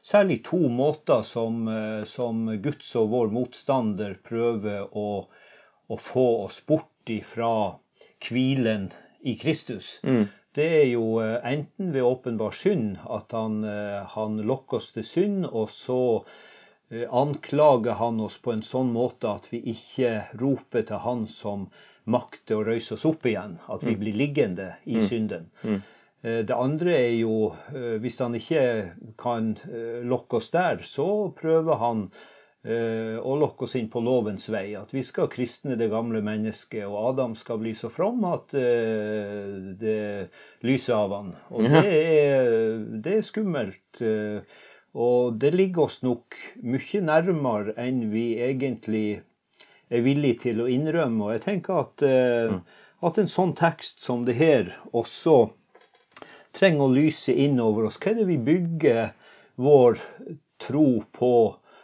særlig 0.04 0.44
to 0.46 0.60
måter 0.70 1.24
som, 1.24 1.68
eh, 1.68 2.04
som 2.04 2.46
Guds 2.62 2.96
og 3.00 3.10
vår 3.10 3.32
motstander 3.32 4.18
prøver 4.24 4.88
å, 4.92 5.10
å 5.88 5.98
få 5.98 6.28
oss 6.46 6.60
bort 6.68 7.10
ifra 7.10 7.80
hvilen 8.28 8.92
i 9.24 9.38
Kristus. 9.40 10.00
Mm. 10.04 10.28
Det 10.54 10.66
er 10.82 10.90
jo 10.92 11.06
eh, 11.24 11.40
enten 11.48 11.94
ved 11.96 12.04
åpenbar 12.04 12.56
synd 12.56 13.00
at 13.08 13.32
han, 13.32 13.64
eh, 13.64 14.04
han 14.16 14.42
lokker 14.44 14.82
oss 14.82 14.92
til 14.98 15.08
synd, 15.08 15.48
og 15.52 15.72
så 15.72 16.02
anklager 16.94 17.96
han 17.98 18.20
oss 18.22 18.36
på 18.38 18.52
en 18.54 18.60
sånn 18.62 18.92
måte 18.94 19.26
at 19.26 19.48
vi 19.50 19.64
ikke 19.72 20.28
roper 20.38 20.84
til 20.86 21.00
han 21.02 21.24
som 21.32 21.64
makter 22.06 22.60
å 22.60 22.66
røyse 22.68 22.94
oss 22.94 23.06
opp 23.10 23.26
igjen. 23.26 23.56
At 23.66 23.82
vi 23.88 23.96
blir 23.98 24.14
liggende 24.14 24.76
i 24.86 25.02
synden. 25.02 25.48
Mm. 25.64 25.80
Det 26.24 26.56
andre 26.56 26.94
er 26.96 27.16
jo, 27.20 27.50
hvis 28.00 28.22
han 28.24 28.36
ikke 28.38 28.62
kan 29.20 29.50
lokke 30.08 30.40
oss 30.40 30.54
der, 30.54 30.80
så 30.88 31.08
prøver 31.36 31.76
han 31.82 32.06
å 32.64 33.34
lokke 33.36 33.66
oss 33.68 33.74
inn 33.76 33.90
på 33.92 34.00
lovens 34.00 34.48
vei. 34.48 34.70
At 34.80 34.94
vi 34.96 35.02
skal 35.04 35.28
kristne 35.28 35.76
det 35.76 35.90
gamle 35.92 36.22
mennesket, 36.24 36.86
og 36.88 37.10
Adam 37.10 37.34
skal 37.36 37.60
bli 37.60 37.74
så 37.76 37.92
from 37.92 38.24
at 38.30 38.56
det 38.56 40.30
lyser 40.64 40.96
av 40.96 41.16
han. 41.18 41.34
Og 41.52 41.68
det 41.68 41.92
er, 41.92 42.48
det 43.04 43.18
er 43.18 43.28
skummelt. 43.28 44.04
Og 44.94 45.42
det 45.42 45.52
ligger 45.58 45.90
oss 45.90 46.04
nok 46.06 46.38
mye 46.64 47.02
nærmere 47.04 47.76
enn 47.84 48.06
vi 48.14 48.38
egentlig 48.46 49.08
er 49.92 50.06
villige 50.06 50.46
til 50.46 50.64
å 50.64 50.70
innrømme. 50.72 51.26
Og 51.26 51.36
jeg 51.36 51.44
tenker 51.50 51.84
at, 51.84 52.06
at 53.04 53.20
en 53.20 53.32
sånn 53.36 53.52
tekst 53.60 54.06
som 54.06 54.24
det 54.24 54.38
her 54.40 54.72
også 54.96 55.50
trenger 56.56 56.86
å 56.86 56.94
lyse 56.94 57.34
innover 57.34 57.90
oss. 57.90 58.00
Hva 58.02 58.14
er 58.14 58.22
det 58.22 58.30
vi 58.30 58.40
bygger 58.52 59.12
vår 59.62 60.00
tro 60.62 60.88
på? 61.12 61.34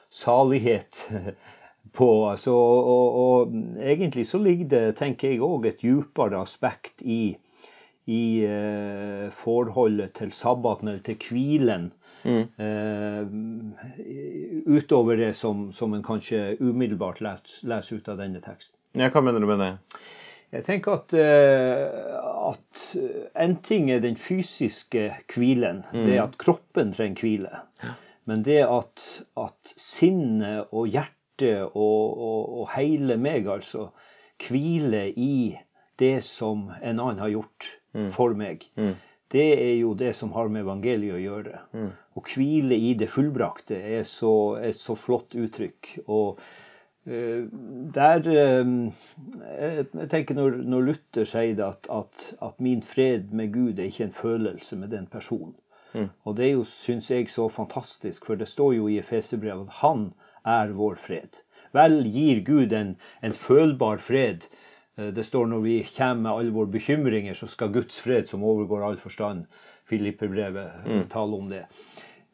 salighet 0.09 1.09
på. 1.91 2.29
Altså, 2.29 2.53
og, 2.53 3.15
og, 3.15 3.53
egentlig 3.81 4.27
så 4.27 4.37
ligger 4.41 4.65
det, 4.73 4.97
tenker 4.99 5.31
jeg, 5.31 5.41
òg 5.45 5.69
et 5.69 5.83
djupere 5.85 6.41
aspekt 6.41 7.01
i, 7.01 7.37
i 8.09 8.23
eh, 8.45 9.29
forholdet 9.35 10.17
til 10.19 10.33
sabbaten 10.35 10.87
eller 10.91 11.05
til 11.05 11.19
hvilen. 11.29 11.91
Mm. 12.19 12.45
Eh, 12.59 13.23
utover 14.67 15.15
det 15.21 15.33
som, 15.39 15.69
som 15.71 15.93
en 15.95 16.03
kanskje 16.03 16.57
umiddelbart 16.59 17.21
leser, 17.23 17.61
leser 17.69 18.01
ut 18.01 18.09
av 18.11 18.19
denne 18.19 18.41
teksten. 18.43 18.75
Ja, 18.97 19.11
Hva 19.13 19.21
mener 19.23 19.39
du 19.39 19.47
med 19.47 19.61
det? 19.61 19.73
Jeg 20.49 20.65
tenker 20.65 20.97
at, 20.97 21.13
eh, 21.13 21.85
at 22.49 22.83
en 23.39 23.55
ting 23.65 23.89
er 23.93 24.01
den 24.03 24.17
fysiske 24.19 25.07
hvilen. 25.33 25.83
Mm. 25.93 26.05
Det 26.07 26.19
at 26.23 26.37
kroppen 26.41 26.93
trenger 26.95 27.21
hvile. 27.23 27.61
Men 28.29 28.43
det 28.45 28.59
at, 28.65 29.03
at 29.37 29.73
sinnet 29.79 30.69
og 30.75 30.87
hjertet 30.91 31.63
og, 31.71 31.73
og, 32.19 32.39
og, 32.59 32.65
hele 32.75 33.15
meg 33.17 33.47
altså 33.47 33.87
hviler 34.43 35.09
i 35.17 35.57
det 35.99 36.19
som 36.23 36.67
en 36.81 36.99
annen 36.99 37.21
har 37.25 37.31
gjort 37.37 37.75
Mm. 37.89 38.11
for 38.13 38.35
meg, 38.37 38.67
Mm. 38.77 38.91
det 39.33 39.45
er 39.57 39.71
jo 39.79 39.95
det 39.97 40.11
som 40.15 40.29
har 40.35 40.47
med 40.47 40.61
evangeliet 40.61 41.15
å 41.15 41.21
gjøre. 41.23 41.59
Mm. 41.73 41.87
Å 41.89 42.21
hvile 42.21 42.75
i 42.77 42.91
det 42.93 43.07
fullbrakte 43.09 43.79
er 43.81 44.03
så, 44.05 44.59
et 44.61 44.77
så 44.77 44.93
flott 44.93 45.33
uttrykk. 45.33 45.89
Og 46.05 46.37
eh, 46.37 46.43
der 47.09 48.27
eh, 48.29 48.67
jeg, 49.59 50.09
tenker 50.11 50.37
når, 50.37 50.59
når 50.69 50.85
Luther 50.91 51.25
sier 51.25 51.55
det 51.57 51.65
at, 51.65 51.89
at, 51.89 52.27
at 52.45 52.59
min 52.61 52.83
fred 52.85 53.31
med 53.33 53.53
Gud 53.53 53.79
er 53.79 53.89
ikke 53.89 54.03
en 54.09 54.13
følelse 54.13 54.77
med 54.77 54.91
den 54.93 55.07
personen. 55.09 55.55
Mm. 55.93 56.09
Og 56.23 56.37
det 56.37 56.45
er 56.45 56.51
jo, 56.51 56.63
syns 56.69 57.09
jeg, 57.09 57.29
så 57.33 57.47
fantastisk, 57.49 58.25
for 58.25 58.37
det 58.37 58.47
står 58.47 58.75
jo 58.77 58.87
i 58.87 58.99
Efeserbrevet 59.01 59.65
at 59.65 59.79
han 59.81 60.11
er 60.45 60.75
vår 60.77 60.99
fred. 61.01 61.39
Vel 61.73 62.03
gir 62.13 62.43
Gud 62.45 62.73
en, 62.73 62.95
en 63.25 63.33
følbar 63.33 63.97
fred. 63.97 64.45
Eh, 64.97 65.09
Det 65.15 65.25
står 65.25 65.49
når 65.49 65.65
vi 65.65 65.79
kommer 65.97 66.21
med 66.21 66.31
alle 66.31 66.53
våre 66.53 66.71
bekymringer, 66.77 67.33
så 67.33 67.47
skal 67.47 67.73
Guds 67.73 67.99
fred, 68.01 68.29
som 68.29 68.43
overgår 68.43 68.85
all 68.85 69.01
forstand, 69.01 69.45
Filipperbrevet 69.89 70.85
mm. 70.85 71.03
tale 71.09 71.41
om 71.41 71.49
det. 71.49 71.65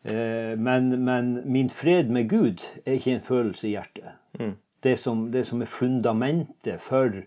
Eh, 0.04 0.60
Men, 0.60 0.92
men 1.04 1.42
min 1.46 1.70
fred 1.70 2.12
med 2.12 2.30
Gud 2.30 2.60
er 2.86 3.00
ikke 3.00 3.16
en 3.16 3.22
følelse 3.22 3.68
i 3.68 3.76
hjertet. 3.78 4.20
Mm. 4.40 4.56
Det, 4.86 4.98
som, 5.02 5.30
det 5.34 5.46
som 5.50 5.64
er 5.66 5.72
fundamentet 5.72 6.82
for, 6.82 7.24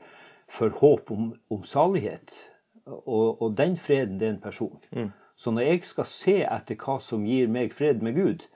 for 0.48 0.74
håp 0.80 1.10
om, 1.10 1.32
om 1.50 1.64
salighet. 1.66 2.34
Og, 2.86 3.42
og 3.42 3.56
den 3.58 3.76
freden, 3.76 4.20
det 4.20 4.28
er 4.28 4.36
en 4.36 4.44
person. 4.44 4.78
Mm. 4.92 5.10
Så 5.36 5.50
når 5.50 5.66
jeg 5.66 5.82
skal 5.86 6.06
se 6.10 6.36
etter 6.46 6.78
hva 6.78 6.96
som 7.02 7.26
gir 7.26 7.50
meg 7.50 7.74
fred 7.74 8.00
med 8.02 8.16
Gud, 8.16 8.46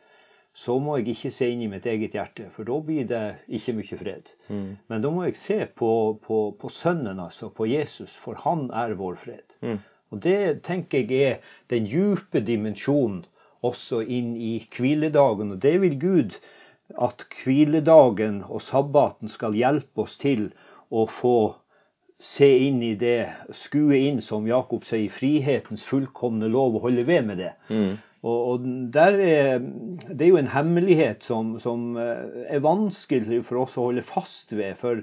så 0.54 0.76
må 0.78 0.98
jeg 0.98 1.14
ikke 1.14 1.30
se 1.32 1.48
inn 1.48 1.62
i 1.64 1.68
mitt 1.72 1.86
eget 1.88 2.16
hjerte, 2.16 2.48
for 2.52 2.68
da 2.68 2.76
blir 2.84 3.06
det 3.08 3.22
ikke 3.48 3.74
mye 3.78 3.98
fred. 3.98 4.32
Mm. 4.52 4.76
Men 4.88 5.04
da 5.04 5.12
må 5.14 5.24
jeg 5.24 5.38
se 5.40 5.58
på, 5.66 5.92
på, 6.26 6.40
på 6.60 6.70
Sønnen, 6.72 7.20
altså, 7.22 7.48
på 7.48 7.68
Jesus, 7.70 8.16
for 8.20 8.36
han 8.44 8.66
er 8.76 8.96
vår 8.98 9.16
fred. 9.22 9.56
Mm. 9.64 9.78
Og 10.12 10.20
det 10.24 10.40
tenker 10.66 11.08
jeg 11.08 11.30
er 11.30 11.54
den 11.72 11.88
djupe 11.88 12.42
dimensjonen 12.44 13.22
også 13.64 14.02
inn 14.04 14.34
i 14.36 14.58
hviledagen. 14.76 15.54
Og 15.54 15.62
det 15.62 15.78
vil 15.80 15.96
Gud 16.00 16.36
at 16.98 17.24
hviledagen 17.42 18.42
og 18.48 18.62
sabbaten 18.62 19.30
skal 19.32 19.56
hjelpe 19.56 20.04
oss 20.04 20.18
til 20.20 20.50
å 20.92 21.06
få 21.08 21.36
se 22.22 22.46
inn 22.68 22.82
i 22.86 22.94
det, 22.98 23.26
skue 23.56 23.98
inn, 24.06 24.20
som 24.22 24.46
Jakob 24.46 24.84
sier, 24.86 25.10
frihetens 25.10 25.82
fullkomne 25.88 26.50
lov 26.52 26.78
og 26.78 26.86
holde 26.86 27.06
ved 27.08 27.26
med 27.26 27.40
det. 27.42 27.52
Mm. 27.72 27.96
Og, 28.22 28.38
og 28.52 28.98
er, 29.02 29.58
Det 30.06 30.20
er 30.20 30.28
jo 30.28 30.38
en 30.38 30.52
hemmelighet 30.52 31.26
som, 31.26 31.56
som 31.62 31.96
eh, 31.98 32.46
er 32.54 32.62
vanskelig 32.62 33.40
for 33.48 33.64
oss 33.64 33.74
å 33.74 33.88
holde 33.88 34.06
fast 34.06 34.54
ved. 34.54 34.76
For, 34.78 35.02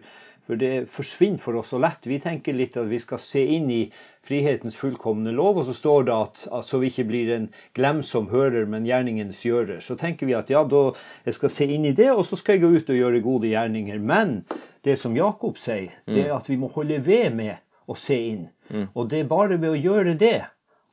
for 0.50 0.58
det 0.58 0.88
forsvinner 0.90 1.38
for 1.38 1.60
oss 1.60 1.68
så 1.70 1.78
lett. 1.78 2.08
Vi 2.10 2.18
tenker 2.24 2.56
litt 2.58 2.78
at 2.82 2.88
vi 2.90 2.98
skal 2.98 3.20
se 3.22 3.44
inn 3.54 3.68
i 3.70 3.84
frihetens 4.26 4.78
fullkomne 4.80 5.30
lov, 5.38 5.60
og 5.62 5.68
så 5.68 5.76
står 5.78 6.08
det 6.08 6.16
at, 6.16 6.42
at 6.58 6.66
så 6.66 6.80
vi 6.82 6.90
ikke 6.90 7.06
blir 7.12 7.30
en 7.36 7.46
glemsom 7.78 8.32
hører, 8.32 8.66
men 8.66 8.88
gjerningens 8.90 9.44
gjører. 9.46 9.78
Så 9.86 9.94
tenker 10.00 10.26
vi 10.26 10.34
at 10.34 10.50
ja, 10.50 10.64
da 10.66 10.88
jeg 11.28 11.38
skal 11.38 11.54
se 11.54 11.70
inn 11.70 11.86
i 11.86 11.94
det, 11.94 12.10
og 12.16 12.26
så 12.26 12.40
skal 12.40 12.58
jeg 12.58 12.64
gå 12.64 12.72
ut 12.80 12.90
og 12.90 12.98
gjøre 12.98 13.22
gode 13.28 13.52
gjerninger. 13.52 14.02
Men 14.02 14.40
det 14.88 14.98
som 14.98 15.18
Jakob 15.18 15.62
sier, 15.62 15.94
det 16.10 16.26
er 16.26 16.34
at 16.34 16.50
vi 16.50 16.58
må 16.58 16.72
holde 16.74 16.98
ved 17.06 17.30
med 17.38 17.62
å 17.86 17.98
se 17.98 18.18
inn. 18.32 18.48
Mm. 18.74 18.90
Og 18.96 19.10
det 19.14 19.22
er 19.22 19.30
bare 19.30 19.58
ved 19.62 19.70
å 19.76 19.78
gjøre 19.78 20.16
det 20.18 20.40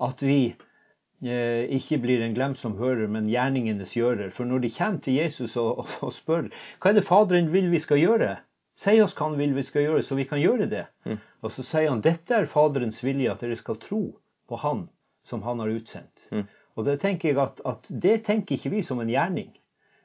at 0.05 0.25
vi 0.25 0.41
eh, 0.53 1.65
ikke 1.79 2.03
blir 2.05 2.25
en 2.25 2.37
glemsom 2.37 2.77
hører, 2.77 3.09
men 3.09 3.33
gjerningenes 3.33 3.97
gjører. 3.97 4.37
For 4.37 4.45
når 4.45 4.67
de 4.67 4.73
kommer 4.77 5.01
til 5.01 5.17
Jesus 5.17 5.57
og, 5.57 5.81
og, 5.81 5.97
og 6.05 6.13
spør 6.13 6.51
hva 6.53 6.93
er 6.93 7.01
det 7.01 7.09
Faderen 7.09 7.53
vil 7.57 7.73
vi 7.73 7.81
skal 7.81 8.05
gjøre, 8.05 8.37
si 8.77 8.99
oss 9.03 9.17
hva 9.17 9.31
han 9.31 9.39
vil 9.41 9.55
vi 9.57 9.65
skal 9.65 9.87
gjøre, 9.87 10.05
så 10.05 10.19
vi 10.19 10.29
kan 10.29 10.41
gjøre 10.41 10.69
det. 10.71 10.85
Mm. 11.09 11.19
Og 11.43 11.53
så 11.53 11.65
sier 11.65 11.91
han 11.91 12.05
dette 12.05 12.37
er 12.37 12.49
Faderens 12.51 13.03
vilje, 13.05 13.33
at 13.33 13.45
dere 13.45 13.57
skal 13.59 13.81
tro 13.83 14.03
på 14.49 14.61
Han 14.63 14.87
som 15.27 15.43
Han 15.43 15.61
har 15.65 15.73
utsendt. 15.73 16.29
Mm. 16.31 16.47
Og 16.77 16.85
det 16.85 17.01
tenker 17.01 17.33
jeg 17.33 17.41
at, 17.41 17.63
at 17.65 17.89
det 17.89 18.19
tenker 18.27 18.57
ikke 18.57 18.75
vi 18.77 18.83
som 18.85 19.01
en 19.01 19.11
gjerning. 19.11 19.55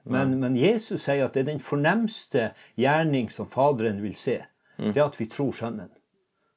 Men, 0.04 0.40
men, 0.42 0.56
Jesus 0.58 1.04
sier 1.06 1.28
at 1.28 1.36
det 1.36 1.44
er 1.44 1.52
den 1.52 1.62
fornemste 1.62 2.52
gjerning 2.80 3.28
som 3.30 3.50
Faderen 3.50 4.00
vil 4.02 4.16
se. 4.18 4.40
Det 4.82 4.96
er 4.96 5.04
at 5.06 5.20
vi 5.20 5.28
tror 5.30 5.52
Sønnen. 5.54 5.92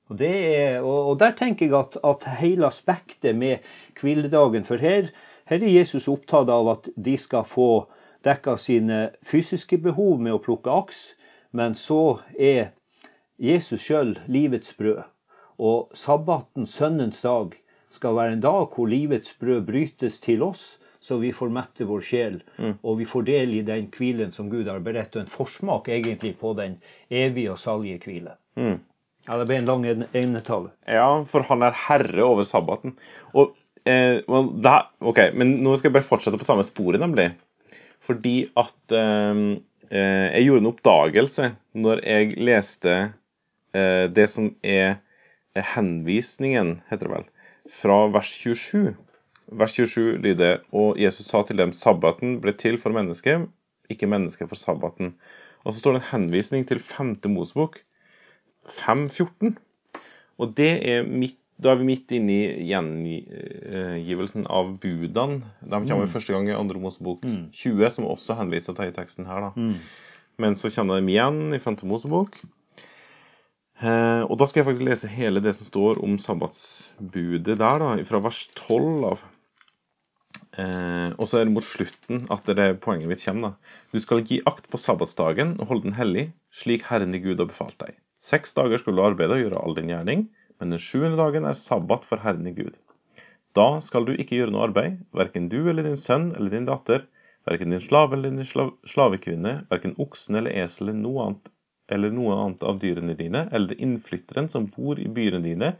Og, 0.09 0.16
det 0.20 0.31
er, 0.31 0.79
og, 0.81 1.11
og 1.11 1.18
der 1.20 1.35
tenker 1.37 1.66
jeg 1.66 1.77
at, 1.77 1.98
at 2.05 2.24
hele 2.38 2.66
aspektet 2.66 3.37
med 3.37 3.64
hviledagen 4.00 4.64
For 4.64 4.77
her, 4.81 5.11
her 5.48 5.61
er 5.61 5.77
Jesus 5.77 6.09
opptatt 6.09 6.48
av 6.53 6.68
at 6.72 6.88
de 6.96 7.16
skal 7.20 7.44
få 7.48 7.68
dekka 8.24 8.57
sine 8.57 9.11
fysiske 9.29 9.79
behov 9.79 10.20
med 10.20 10.37
å 10.37 10.40
plukke 10.44 10.72
aks, 10.72 11.07
men 11.54 11.74
så 11.78 12.18
er 12.38 12.72
Jesus 13.40 13.82
sjøl 13.86 14.16
livets 14.30 14.74
brød. 14.78 15.02
Og 15.62 15.90
sabbaten, 15.94 16.66
sønnens 16.66 17.22
dag, 17.22 17.54
skal 17.94 18.16
være 18.18 18.36
en 18.36 18.42
dag 18.42 18.66
hvor 18.74 18.90
livets 18.90 19.34
brød 19.38 19.62
brytes 19.68 20.18
til 20.22 20.42
oss 20.42 20.74
så 21.04 21.18
vi 21.20 21.34
får 21.36 21.50
mette 21.52 21.84
vår 21.84 22.00
sjel, 22.00 22.38
Mm. 22.56 22.78
og 22.82 22.98
vi 22.98 23.04
får 23.04 23.24
del 23.26 23.50
i 23.58 23.62
den 23.62 23.90
hvilen 23.92 24.30
som 24.32 24.48
Gud 24.48 24.68
har 24.70 24.80
beredt, 24.80 25.16
og 25.16 25.20
en 25.22 25.28
forsmak 25.28 25.88
egentlig 25.92 26.38
på 26.40 26.54
den 26.56 26.78
evige 27.10 27.52
og 27.52 27.58
salige 27.60 27.98
hvile. 28.06 28.38
Mm. 28.56 28.78
Ja, 29.28 29.36
det 29.38 29.46
ble 29.50 29.58
en 29.58 29.68
lang 29.68 29.84
egnetale. 29.84 30.22
enetale. 30.22 30.70
Ja, 30.88 31.22
for 31.28 31.42
han 31.42 31.62
er 31.62 31.76
herre 31.76 32.24
over 32.24 32.42
sabbaten. 32.48 32.96
Og, 33.34 33.52
eh, 33.84 34.22
det, 34.24 34.74
ok, 35.00 35.20
Men 35.34 35.58
nå 35.62 35.76
skal 35.76 35.90
jeg 35.90 35.92
bare 35.98 36.08
fortsette 36.08 36.38
på 36.40 36.44
samme 36.48 36.64
sporet, 36.64 37.00
nemlig. 37.00 37.34
Fordi 38.00 38.48
at 38.56 38.92
eh, 38.92 39.58
jeg 39.90 40.46
gjorde 40.46 40.62
en 40.62 40.70
oppdagelse 40.70 41.50
når 41.76 42.02
jeg 42.06 42.36
leste 42.38 42.94
eh, 43.74 44.06
det 44.10 44.28
som 44.32 44.52
er 44.62 45.00
henvisningen, 45.74 46.78
heter 46.90 47.08
det 47.08 47.14
vel, 47.14 47.26
fra 47.70 47.98
vers 48.14 48.30
27. 48.42 48.94
Vers 49.54 49.76
27 49.76 50.18
lyder 50.24 50.62
Og 50.72 50.98
Jesus 50.98 51.28
sa 51.28 51.42
til 51.44 51.60
dem 51.60 51.74
sabbaten 51.76 52.38
ble 52.42 52.54
til 52.56 52.78
for 52.80 52.96
mennesket, 52.96 53.46
ikke 53.92 54.08
mennesket 54.10 54.48
for 54.50 54.58
sabbaten. 54.58 55.14
Og 55.64 55.74
så 55.74 55.80
står 55.80 55.96
det 55.96 56.02
en 56.02 56.10
henvisning 56.12 56.66
til 56.68 56.80
5. 56.80 57.16
Mosebok, 57.32 57.78
5.14. 58.68 59.54
Og 60.38 60.56
det 60.56 60.72
er 60.90 61.06
midt, 61.06 61.38
da 61.62 61.70
er 61.70 61.78
vi 61.78 61.86
midt 61.86 62.10
inne 62.16 62.34
i 62.34 62.64
gjengivelsen 62.70 64.46
av 64.50 64.72
budene. 64.82 65.42
De 65.62 65.80
kommer 65.86 66.10
første 66.10 66.34
gang 66.34 66.48
i 66.50 66.56
andre 66.56 66.80
Mosebok 66.82 67.22
20, 67.54 67.90
som 67.94 68.08
også 68.10 68.34
henviser 68.40 68.74
til 68.74 68.90
i 68.90 68.96
teksten 68.96 69.26
her. 69.30 69.40
da. 69.48 69.52
Men 70.42 70.56
så 70.58 70.70
kjenner 70.74 70.98
de 70.98 71.12
igjen 71.14 71.54
i 71.54 71.60
Femte 71.62 71.86
Mosebok. 71.86 72.40
Eh, 73.82 74.22
og 74.26 74.38
da 74.38 74.46
skal 74.46 74.62
jeg 74.62 74.68
faktisk 74.68 74.86
lese 74.86 75.08
hele 75.10 75.40
det 75.42 75.54
som 75.54 75.66
står 75.66 76.02
om 76.02 76.18
sabbatsbudet 76.18 77.56
der, 77.58 77.78
da, 77.82 77.94
fra 78.06 78.20
vers 78.22 78.48
12 78.54 79.06
av. 79.10 79.24
Eh, 80.58 81.10
og 81.18 81.26
så 81.26 81.40
er 81.40 81.48
det 81.48 81.54
mot 81.54 81.66
slutten 81.66 82.26
at 82.30 82.46
det 82.46 82.58
er 82.62 82.78
poenget 82.78 83.10
mitt 83.10 83.24
kommer. 83.24 83.54
da. 83.54 83.74
Du 83.92 84.00
skal 84.02 84.22
gi 84.26 84.40
akt 84.46 84.68
på 84.70 84.78
sabbatsdagen 84.78 85.56
og 85.60 85.68
holde 85.70 85.88
den 85.88 85.98
hellig, 85.98 86.32
slik 86.54 86.86
Herren 86.90 87.14
i 87.14 87.22
Gud 87.22 87.38
har 87.42 87.50
befalt 87.50 87.78
deg. 87.82 87.94
Seks 88.22 88.54
dager 88.56 88.78
skal 88.80 88.96
du 88.96 89.02
arbeide 89.04 89.36
og 89.36 89.42
gjøre 89.42 89.60
all 89.60 89.74
din 89.76 89.90
gjerning, 89.90 90.28
men 90.60 90.74
den 90.74 90.82
sjuende 90.82 91.18
dagen 91.20 91.46
er 91.48 91.58
sabbat 91.58 92.06
for 92.08 92.22
Herren 92.22 92.46
i 92.50 92.54
Gud. 92.56 92.76
Da 93.54 93.78
skal 93.84 94.06
du 94.06 94.14
ikke 94.14 94.38
gjøre 94.38 94.54
noe 94.54 94.68
arbeid, 94.68 95.02
verken 95.14 95.48
du 95.52 95.60
eller 95.70 95.86
din 95.86 96.00
sønn 96.00 96.32
eller 96.34 96.54
din 96.54 96.68
datter, 96.68 97.04
verken 97.46 97.74
din 97.74 97.82
slave 97.82 98.16
eller 98.16 98.34
din 98.34 98.48
slav 98.48 98.72
slavekvinne, 98.88 99.60
verken 99.70 99.94
oksen 100.02 100.40
eller 100.40 100.56
esel 100.64 100.88
eller 100.88 101.02
noe 101.02 101.26
annet 101.28 101.52
eller 101.92 102.14
noe 102.16 102.32
annet 102.40 102.62
av 102.64 102.78
dyrene 102.80 103.14
dine, 103.18 103.44
eller 103.52 103.76
innflytteren 103.76 104.48
som 104.48 104.70
bor 104.72 105.00
i 105.00 105.04
byene 105.12 105.42
dine, 105.44 105.74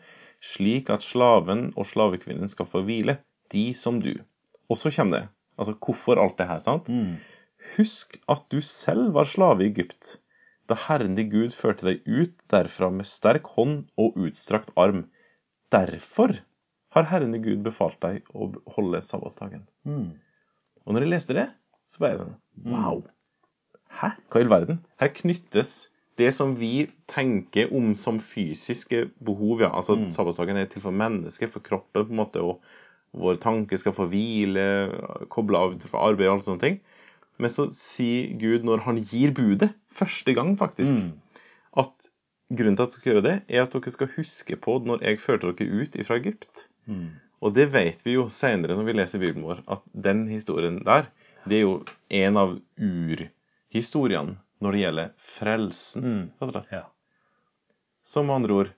slik 0.45 0.91
at 0.93 1.03
slaven 1.03 1.71
og 1.81 1.89
slavekvinnen 1.89 2.51
skal 2.53 2.69
få 2.69 2.83
hvile, 2.85 3.17
de 3.55 3.71
som 3.79 4.03
du. 4.05 4.13
Og 4.69 4.79
så 4.81 4.93
kommer 4.93 5.17
det. 5.17 5.29
Altså, 5.57 5.77
hvorfor 5.81 6.21
alt 6.21 6.37
det 6.39 6.49
her, 6.51 6.61
sant? 6.61 6.91
Husk 7.77 8.19
at 8.29 8.45
du 8.53 8.61
selv 8.61 9.15
var 9.15 9.25
slave 9.25 9.65
i 9.65 9.71
Egypt, 9.71 10.19
da 10.71 10.77
Herren 10.87 11.17
din 11.19 11.31
Gud 11.33 11.55
førte 11.57 11.87
deg 11.89 12.05
ut 12.09 12.35
derfra 12.53 12.91
med 12.93 13.09
sterk 13.09 13.49
hånd 13.57 13.85
og 14.01 14.17
utstrakt 14.21 14.73
arm. 14.81 15.07
Derfor 15.75 16.39
har 16.95 17.09
Herren 17.11 17.35
din 17.35 17.45
Gud 17.45 17.65
befalt 17.67 17.99
deg 18.05 18.23
å 18.33 18.53
holde 18.77 19.03
sabbatsdagen. 19.05 19.67
Og 20.85 20.95
når 20.95 21.07
jeg 21.07 21.13
leste 21.13 21.37
det, 21.37 21.49
så 21.93 22.01
ble 22.01 22.13
jeg 22.13 22.23
sånn 22.23 22.39
Wow! 22.71 23.05
Hæ? 23.95 24.15
Hva 24.31 24.41
i 24.41 24.47
all 24.47 24.53
verden? 24.53 24.81
Her 25.01 25.13
knyttes 25.15 25.75
det 26.19 26.31
som 26.35 26.55
vi 26.59 26.87
tenker 27.11 27.73
om 27.75 27.93
som 27.99 28.21
fysiske 28.23 29.09
behov. 29.27 29.61
ja, 29.65 29.71
altså 29.75 29.99
Sabbatsdagen 30.15 30.57
er 30.57 30.71
til 30.71 30.83
for 30.83 30.95
mennesket, 30.95 31.51
for 31.51 31.63
kroppen, 31.65 32.07
på 32.07 32.15
en 32.15 32.21
måte, 32.21 32.43
og 32.43 32.63
vår 33.15 33.39
tanke 33.43 33.79
skal 33.79 33.95
få 33.95 34.07
hvile, 34.11 34.67
koble 35.31 35.59
av 35.59 35.75
fra 35.83 36.07
arbeid 36.11 36.29
og 36.29 36.37
alle 36.37 36.47
sånne 36.47 36.63
ting. 36.63 36.79
Men 37.43 37.51
så 37.51 37.67
sier 37.75 38.35
Gud, 38.39 38.65
når 38.67 38.85
han 38.87 39.01
gir 39.03 39.33
budet, 39.35 39.73
første 39.91 40.35
gang 40.37 40.55
faktisk, 40.59 40.95
at 41.83 42.11
grunnen 42.55 42.77
til 42.79 42.85
at 42.85 42.93
dere 42.93 43.01
skal 43.01 43.13
gjøre 43.13 43.25
det, 43.27 43.35
er 43.49 43.65
at 43.65 43.75
dere 43.75 43.95
skal 43.95 44.13
huske 44.15 44.57
på 44.57 44.79
når 44.87 45.03
jeg 45.03 45.21
førte 45.23 45.51
dere 45.51 45.83
ut 45.83 45.99
fra 46.07 46.19
Egypt. 46.21 46.67
Og 47.45 47.55
det 47.57 47.67
vet 47.75 48.01
vi 48.07 48.15
jo 48.17 48.29
senere 48.33 48.77
når 48.79 48.87
vi 48.89 48.97
leser 48.97 49.21
Bibelen 49.21 49.45
vår, 49.45 49.65
at 49.69 49.83
den 50.07 50.27
historien 50.31 50.79
der, 50.87 51.11
det 51.45 51.59
er 51.59 51.65
jo 51.67 51.75
en 52.09 52.41
av 52.41 52.55
urhistoriene 52.81 54.39
når 54.65 54.73
det 54.73 54.81
gjelder 54.85 55.11
frelsen. 55.19 56.31
rett. 56.41 56.71
Ja. 56.73 56.87
Så 58.05 58.23
med 58.23 58.37
andre 58.39 58.55
ord, 58.55 58.71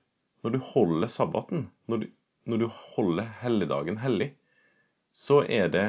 når 0.43 0.57
du 0.57 0.59
holder 0.73 1.11
sabbaten, 1.11 1.69
når 1.87 2.03
du, 2.03 2.07
når 2.47 2.63
du 2.63 2.67
holder 2.97 3.29
helligdagen 3.43 3.99
hellig, 4.03 4.33
så 5.15 5.43
er 5.43 5.69
det, 5.73 5.87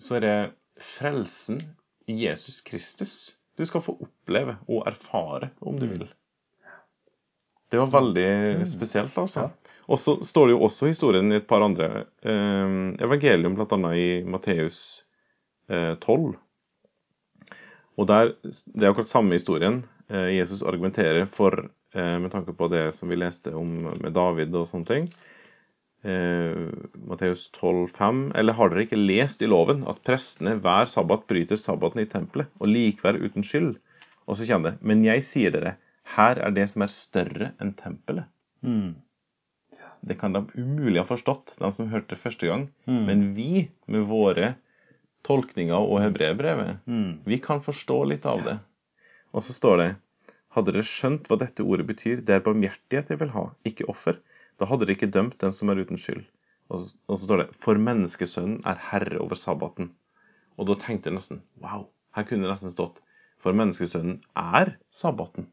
så 0.00 0.16
er 0.18 0.24
det 0.24 0.36
frelsen 0.80 1.60
Jesus 2.06 2.60
Kristus 2.66 3.36
du 3.56 3.66
skal 3.66 3.82
få 3.84 3.94
oppleve 4.02 4.56
og 4.66 4.86
erfare, 4.90 5.50
om 5.62 5.78
du 5.78 5.86
vil. 5.86 6.08
Det 7.70 7.78
var 7.78 7.92
veldig 7.92 8.66
spesielt, 8.70 9.14
altså. 9.18 9.48
Og 9.90 10.00
så 10.00 10.16
står 10.24 10.48
det 10.48 10.54
jo 10.54 10.64
også 10.66 10.88
historien 10.88 11.32
i 11.32 11.38
et 11.38 11.46
par 11.46 11.62
andre 11.62 12.06
eh, 12.24 12.74
evangelium, 13.04 13.54
bl.a. 13.54 13.78
i 13.94 14.24
Matteus 14.26 15.04
eh, 15.68 15.94
12. 16.00 16.34
Og 17.94 18.08
der, 18.10 18.34
Det 18.42 18.82
er 18.82 18.90
akkurat 18.90 19.10
samme 19.10 19.38
historien. 19.38 19.84
Eh, 20.08 20.34
Jesus 20.38 20.62
argumenterer 20.62 21.26
for, 21.30 21.68
eh, 21.94 22.18
med 22.18 22.32
tanke 22.32 22.52
på 22.52 22.68
det 22.72 22.94
som 22.96 23.08
vi 23.08 23.20
leste 23.20 23.54
om 23.54 23.76
med 24.00 24.12
David 24.12 24.54
og 24.54 24.66
sånne 24.70 24.90
ting. 24.90 25.08
Eh, 26.04 26.68
Matteus 27.08 27.46
12,5. 27.56 28.32
Eller 28.36 28.56
har 28.58 28.70
dere 28.70 28.84
ikke 28.84 29.00
lest 29.00 29.42
i 29.42 29.48
loven 29.48 29.86
at 29.88 30.02
prestene 30.04 30.58
hver 30.60 30.90
sabbat 30.90 31.24
bryter 31.30 31.56
sabbaten 31.60 32.02
i 32.02 32.08
tempelet, 32.10 32.50
og 32.60 32.68
likvær 32.68 33.16
uten 33.22 33.46
skyld? 33.46 33.78
Og 34.28 34.36
så 34.36 34.48
kommer 34.48 34.74
det. 34.74 34.82
Men 34.84 35.04
jeg 35.04 35.24
sier 35.24 35.54
dere, 35.54 35.76
her 36.16 36.40
er 36.44 36.52
det 36.56 36.68
som 36.72 36.84
er 36.84 36.92
større 36.92 37.52
enn 37.60 37.72
tempelet. 37.78 38.28
Det 40.04 40.18
kan 40.20 40.34
de 40.36 40.44
umulig 40.60 41.00
ha 41.00 41.06
forstått, 41.08 41.54
de 41.56 41.72
som 41.72 41.88
hørte 41.88 42.12
det 42.12 42.20
første 42.20 42.46
gang. 42.46 42.66
Men 43.08 43.30
vi, 43.36 43.70
med 43.88 44.04
våre 44.10 44.54
tolkninger 45.24 45.80
og 45.80 46.02
hebreerbrevet, 46.04 46.82
vi 47.24 47.38
kan 47.40 47.64
forstå 47.64 48.04
litt 48.12 48.26
av 48.28 48.44
det. 48.44 48.58
Og 49.32 49.42
så 49.42 49.56
står 49.56 49.76
det 49.80 49.90
Hadde 50.54 50.70
dere 50.70 50.84
skjønt 50.86 51.24
hva 51.26 51.40
dette 51.40 51.64
ordet 51.64 51.86
betyr, 51.88 52.20
det 52.20 52.36
er 52.36 52.44
barmhjertighet 52.44 53.08
jeg 53.10 53.18
vil 53.18 53.32
ha, 53.34 53.48
ikke 53.66 53.88
offer, 53.90 54.20
da 54.60 54.68
hadde 54.70 54.86
dere 54.86 54.96
ikke 54.98 55.12
dømt 55.14 55.38
den 55.42 55.54
som 55.56 55.70
er 55.72 55.80
uten 55.82 56.00
skyld. 56.00 56.24
Og 56.72 56.80
så, 56.80 56.96
og 57.08 57.18
så 57.18 57.26
står 57.26 57.42
det 57.42 57.48
For 57.60 57.80
menneskesønnen 57.80 58.62
er 58.68 58.80
herre 58.90 59.20
over 59.22 59.38
sabbaten. 59.38 59.90
Og 60.56 60.68
da 60.70 60.78
tenkte 60.80 61.10
jeg 61.10 61.18
nesten 61.18 61.42
Wow, 61.60 61.88
her 62.16 62.26
kunne 62.28 62.46
det 62.46 62.52
nesten 62.54 62.72
stått 62.72 63.00
For 63.42 63.56
menneskesønnen 63.56 64.20
er 64.38 64.76
sabbaten. 64.94 65.50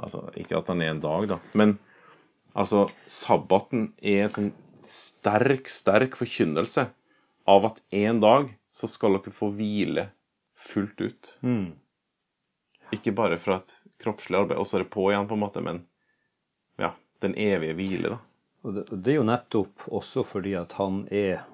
Altså, 0.00 0.24
ikke 0.38 0.60
at 0.60 0.68
han 0.70 0.80
er 0.84 0.94
en 0.94 1.02
dag, 1.02 1.26
da, 1.28 1.38
men 1.58 1.74
altså, 2.54 2.86
sabbaten 3.10 3.90
er 4.00 4.26
en 4.26 4.34
sånn 4.36 4.50
sterk, 4.86 5.68
sterk 5.68 6.16
forkynnelse 6.16 6.86
av 7.50 7.66
at 7.68 7.80
en 7.98 8.20
dag 8.22 8.48
så 8.72 8.88
skal 8.88 9.18
dere 9.18 9.34
få 9.34 9.50
hvile 9.56 10.06
fullt 10.56 11.02
ut. 11.02 11.32
Ikke 12.96 13.12
bare 13.16 13.36
fra 13.38 13.58
et 13.60 13.74
kroppslig 14.00 14.38
arbeid, 14.38 14.58
og 14.58 14.66
så 14.66 14.78
er 14.78 14.84
det 14.86 14.92
på 14.94 15.10
igjen, 15.10 15.28
på 15.28 15.36
en 15.36 15.42
måte, 15.44 15.60
men 15.64 15.82
den 17.22 17.34
evige 17.38 17.74
hvile, 17.78 18.14
da. 18.14 18.18
Og 18.62 18.74
det, 18.76 18.82
og 18.92 18.98
det 19.04 19.12
er 19.12 19.16
jo 19.20 19.28
nettopp 19.28 19.86
også 19.88 20.22
fordi 20.28 20.52
at 20.58 20.72
han 20.76 21.02
er 21.10 21.44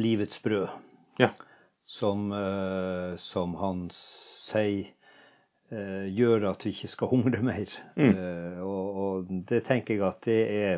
livets 0.00 0.40
brød, 0.42 0.68
Ja. 1.20 1.28
som, 1.86 2.32
eh, 2.32 3.16
som 3.20 3.54
han 3.60 3.84
sier 3.94 4.88
eh, 5.72 6.06
gjør 6.10 6.48
at 6.50 6.64
vi 6.66 6.72
ikke 6.74 6.88
skal 6.88 7.08
hungre 7.12 7.42
mer. 7.46 7.70
Eh, 7.96 8.58
og, 8.62 8.96
og 9.04 9.30
det 9.48 9.62
tenker 9.68 9.94
jeg 9.94 10.06
at 10.08 10.20
det 10.26 10.40
er 10.56 10.74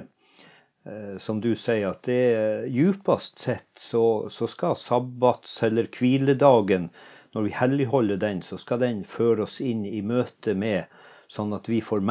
eh, 0.85 1.17
som 1.19 1.41
du 1.41 1.55
sier, 1.57 1.89
at 1.95 2.03
det 2.05 2.69
djupest 2.75 3.39
sett 3.47 3.71
så, 3.81 4.29
så 4.31 4.47
skal 4.51 4.77
sabbats- 4.77 5.63
eller 5.65 5.89
hviledagen, 5.97 6.91
når 7.35 7.49
vi 7.49 7.57
helligholder 7.57 8.17
den, 8.23 8.43
så 8.47 8.59
skal 8.61 8.79
den 8.85 9.05
føre 9.09 9.43
oss 9.49 9.61
inn 9.65 9.85
i 9.89 10.03
møte 10.07 10.53
med, 10.55 10.85
sånn 11.33 11.55
at 11.57 11.67
vi 11.73 11.81
får 11.83 12.05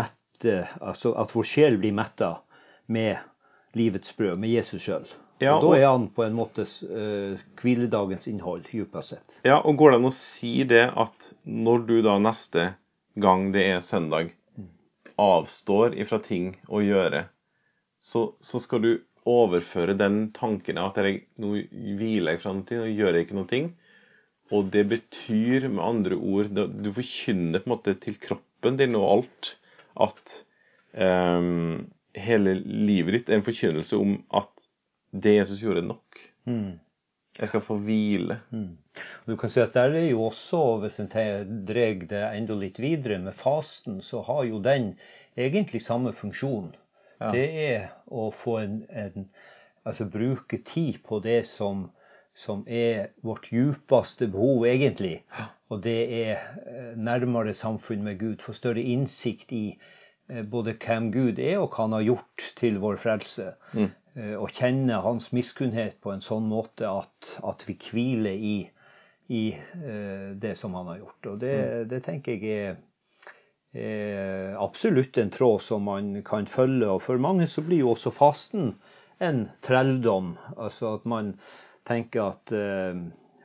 mette, 0.44 0.68
altså 0.82 1.14
at 1.16 1.34
vår 1.34 1.48
sjel 1.48 1.78
blir 1.80 1.94
metta 1.94 2.42
med 2.88 3.18
livets 3.74 4.16
brød, 4.18 4.38
med 4.40 4.50
Jesus 4.50 4.84
sjøl. 4.84 5.06
Ja, 5.42 5.58
og 5.58 5.64
da 5.66 5.78
er 5.80 5.90
han 5.90 6.08
på 6.14 6.24
en 6.24 6.36
måte 6.38 6.64
uh, 6.64 7.40
hviledagens 7.60 8.28
innhold, 8.28 8.64
dypest 8.70 9.16
sett. 9.16 9.40
Ja, 9.44 9.60
og 9.60 9.78
går 9.78 9.92
det 9.92 10.00
an 10.00 10.08
å 10.08 10.16
si 10.16 10.64
det 10.64 10.86
at 10.88 11.34
når 11.44 11.88
du 11.88 11.96
da 12.06 12.18
neste 12.22 12.74
gang 13.20 13.52
det 13.54 13.66
er 13.74 13.82
søndag, 13.84 14.34
avstår 15.20 15.98
ifra 16.00 16.20
ting 16.24 16.56
å 16.70 16.82
gjøre, 16.82 17.28
så, 18.02 18.34
så 18.42 18.60
skal 18.60 18.82
du 18.84 18.92
overføre 19.30 19.96
den 19.96 20.32
tanken 20.36 20.80
at 20.82 20.98
jeg, 21.00 21.26
nå 21.40 21.56
hviler 22.00 22.36
jeg 22.36 22.42
fra 22.44 22.54
noe, 22.56 22.80
og 22.84 22.92
gjør 22.92 23.18
jeg 23.18 23.28
ikke 23.28 23.38
noe. 23.40 23.62
Og 24.54 24.72
det 24.74 24.84
betyr 24.92 25.70
med 25.72 25.82
andre 25.82 26.18
ord 26.20 26.50
Du 26.52 26.90
forkynner 26.94 27.64
på 27.64 27.70
en 27.70 27.74
måte 27.74 27.94
til 28.04 28.18
kroppen 28.22 28.76
din 28.78 28.98
og 29.00 29.06
alt 29.08 29.54
at 30.02 30.36
um, 30.94 31.90
hele 32.16 32.56
livet 32.64 33.20
ditt 33.20 33.30
er 33.30 33.40
en 33.40 33.46
forkynnelse 33.46 33.98
om 33.98 34.18
at 34.34 34.50
det 35.14 35.36
Jesus 35.36 35.62
gjorde, 35.62 35.84
er 35.84 35.90
nok. 35.92 36.22
Jeg 37.40 37.50
skal 37.50 37.62
få 37.66 37.78
hvile. 37.82 38.40
Du 39.28 39.36
kan 39.38 39.50
si 39.50 39.62
at 39.62 39.74
der 39.74 39.96
er 39.98 40.08
jo 40.10 40.24
også, 40.28 40.78
hvis 40.82 41.00
en 41.02 41.10
drar 41.10 42.06
det 42.10 42.24
enda 42.38 42.58
litt 42.58 42.80
videre 42.82 43.18
med 43.22 43.34
fasten, 43.34 44.02
så 44.02 44.22
har 44.22 44.44
jo 44.50 44.62
den 44.62 44.94
egentlig 45.38 45.82
samme 45.82 46.14
funksjon. 46.14 46.76
Det 47.34 47.46
er 47.66 47.90
å 48.10 48.30
få 48.36 48.58
en, 48.62 48.82
en 48.90 49.30
Altså 49.84 50.06
bruke 50.08 50.58
tid 50.64 51.02
på 51.04 51.20
det 51.20 51.42
som, 51.48 51.90
som 52.34 52.64
er 52.68 53.12
vårt 53.22 53.50
djupeste 53.54 54.28
behov, 54.34 54.66
egentlig. 54.66 55.22
Og 55.70 55.82
det 55.86 56.00
er 56.18 56.40
eh, 56.66 56.94
nærmere 56.98 57.54
samfunn 57.54 58.04
med 58.06 58.20
Gud. 58.20 58.42
Få 58.42 58.56
større 58.58 58.82
innsikt 58.82 59.54
i 59.54 59.66
eh, 60.30 60.44
både 60.46 60.76
hvem 60.82 61.12
Gud 61.14 61.40
er, 61.40 61.60
og 61.62 61.70
hva 61.74 61.86
han 61.86 61.98
har 61.98 62.08
gjort 62.08 62.48
til 62.58 62.80
vår 62.84 63.02
frelse. 63.04 63.54
Mm. 63.74 63.92
Og 64.38 64.52
kjenne 64.54 65.00
hans 65.02 65.32
miskunnhet 65.34 65.96
på 66.06 66.12
en 66.14 66.22
sånn 66.22 66.46
måte 66.46 66.86
at, 66.86 67.32
at 67.50 67.64
vi 67.66 67.74
hviler 67.82 68.38
i, 68.38 68.58
i 69.34 69.44
eh, 69.58 70.34
det 70.38 70.54
som 70.60 70.76
han 70.78 70.92
har 70.92 71.00
gjort. 71.00 71.30
Og 71.32 71.40
det, 71.42 71.56
det 71.90 72.04
tenker 72.06 72.38
jeg 72.38 72.68
er, 72.68 72.76
er 73.74 74.60
absolutt 74.62 75.18
en 75.18 75.34
tråd 75.34 75.66
som 75.66 75.90
man 75.90 76.14
kan 76.26 76.46
følge. 76.46 76.92
Og 76.94 77.02
for 77.08 77.22
mange 77.22 77.50
så 77.50 77.66
blir 77.66 77.82
jo 77.82 77.96
også 77.96 78.14
fasten 78.14 78.76
en 79.24 79.48
trelldom. 79.66 80.36
Altså 80.58 80.94
at 81.00 81.10
man 81.10 81.34
tenker 81.88 82.30
at 82.32 82.54
eh, 82.56 83.00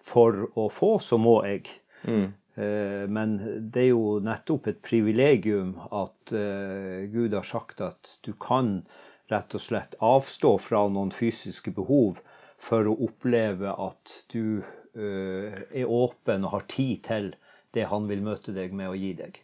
for 0.08 0.46
å 0.58 0.68
få, 0.72 0.96
så 1.04 1.18
må 1.20 1.38
jeg. 1.46 1.68
Mm. 2.04 2.30
Eh, 2.58 3.04
men 3.10 3.36
det 3.72 3.86
er 3.86 3.90
jo 3.90 4.18
nettopp 4.24 4.70
et 4.70 4.80
privilegium 4.84 5.76
at 5.90 6.32
eh, 6.34 7.06
Gud 7.12 7.36
har 7.36 7.46
sagt 7.48 7.82
at 7.84 8.16
du 8.26 8.32
kan 8.40 8.80
rett 9.28 9.54
og 9.54 9.62
slett 9.62 9.98
avstå 10.00 10.54
fra 10.64 10.86
noen 10.88 11.12
fysiske 11.12 11.74
behov 11.76 12.22
for 12.62 12.88
å 12.88 12.96
oppleve 13.06 13.74
at 13.74 14.14
du 14.32 14.64
er 14.98 15.84
åpen 15.84 16.46
og 16.48 16.54
har 16.56 16.64
tid 16.66 17.04
til 17.06 17.28
det 17.76 17.84
han 17.86 18.08
vil 18.08 18.24
møte 18.24 18.50
deg 18.56 18.72
med 18.74 18.88
å 18.90 18.96
gi 18.98 19.12
deg. 19.14 19.36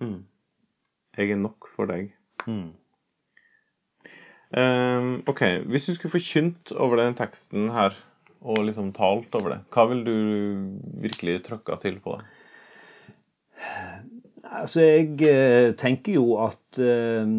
Mm. 0.00 0.22
Jeg 1.18 1.34
er 1.34 1.42
nok 1.42 1.68
for 1.74 1.90
deg. 1.90 2.14
Mm. 2.46 2.70
Ehm, 4.54 5.22
OK. 5.26 5.42
Hvis 5.66 5.86
du 5.86 5.94
skulle 5.94 6.14
forkynt 6.14 6.72
over 6.72 7.00
den 7.00 7.16
teksten 7.18 7.70
her, 7.74 7.96
og 8.40 8.64
liksom 8.68 8.92
talt 8.94 9.34
over 9.34 9.54
det, 9.54 9.60
hva 9.74 9.86
vil 9.90 10.02
du 10.06 10.16
virkelig 11.02 11.40
trykka 11.46 11.78
til 11.82 11.98
på? 12.04 12.18
det? 12.20 12.26
Altså, 14.44 14.84
jeg 14.84 15.22
eh, 15.26 15.74
tenker 15.80 16.14
jo 16.14 16.36
at, 16.44 16.78
eh, 16.78 17.32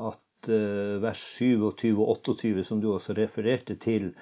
at 0.00 0.48
eh, 0.50 1.02
vers 1.04 1.20
27 1.36 2.00
og 2.00 2.08
28, 2.26 2.64
som 2.64 2.80
du 2.82 2.88
også 2.92 3.14
refererte 3.18 3.76
til, 3.76 4.14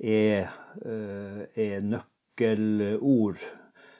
er, 0.00 0.52
eh, 0.84 1.46
er 1.56 1.86
nøkkelord. 1.86 3.40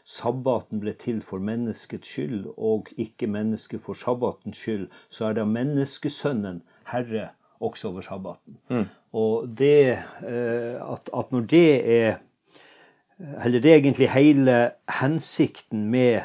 Sabbaten 0.04 0.82
ble 0.82 0.92
til 0.92 1.22
for 1.22 1.38
menneskets 1.42 2.12
skyld, 2.12 2.44
og 2.58 2.92
ikke 2.96 3.26
mennesket 3.26 3.80
for 3.80 3.96
sabbatens 3.96 4.60
skyld. 4.60 4.86
Så 5.08 5.30
er 5.30 5.40
da 5.40 5.48
menneskesønnen 5.48 6.60
herre 6.92 7.30
også 7.60 7.90
over 7.90 8.04
sabbaten. 8.06 8.58
Mm. 8.68 8.86
Og 9.16 9.48
det 9.58 9.96
eh, 9.96 10.76
at, 10.82 11.10
at 11.12 11.32
når 11.32 11.50
det 11.50 11.68
er 11.98 12.16
Eller 13.16 13.60
det 13.64 13.70
er 13.70 13.78
egentlig 13.80 14.10
hele 14.12 14.70
hensikten 14.92 15.86
med 15.88 16.20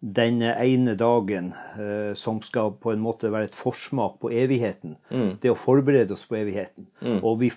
denne 0.00 0.52
ene 0.60 0.94
dagen, 0.94 1.54
eh, 1.80 2.12
som 2.14 2.42
skal 2.42 2.74
på 2.82 2.92
en 2.92 3.00
måte 3.00 3.30
være 3.32 3.48
et 3.48 3.56
forsmak 3.56 4.18
på 4.20 4.28
evigheten. 4.28 4.96
Mm. 5.10 5.38
Det 5.42 5.50
å 5.50 5.56
forberede 5.56 6.12
oss 6.12 6.26
på 6.28 6.36
evigheten. 6.36 6.90
Mm. 7.00 7.22
Og 7.24 7.40
vi, 7.40 7.50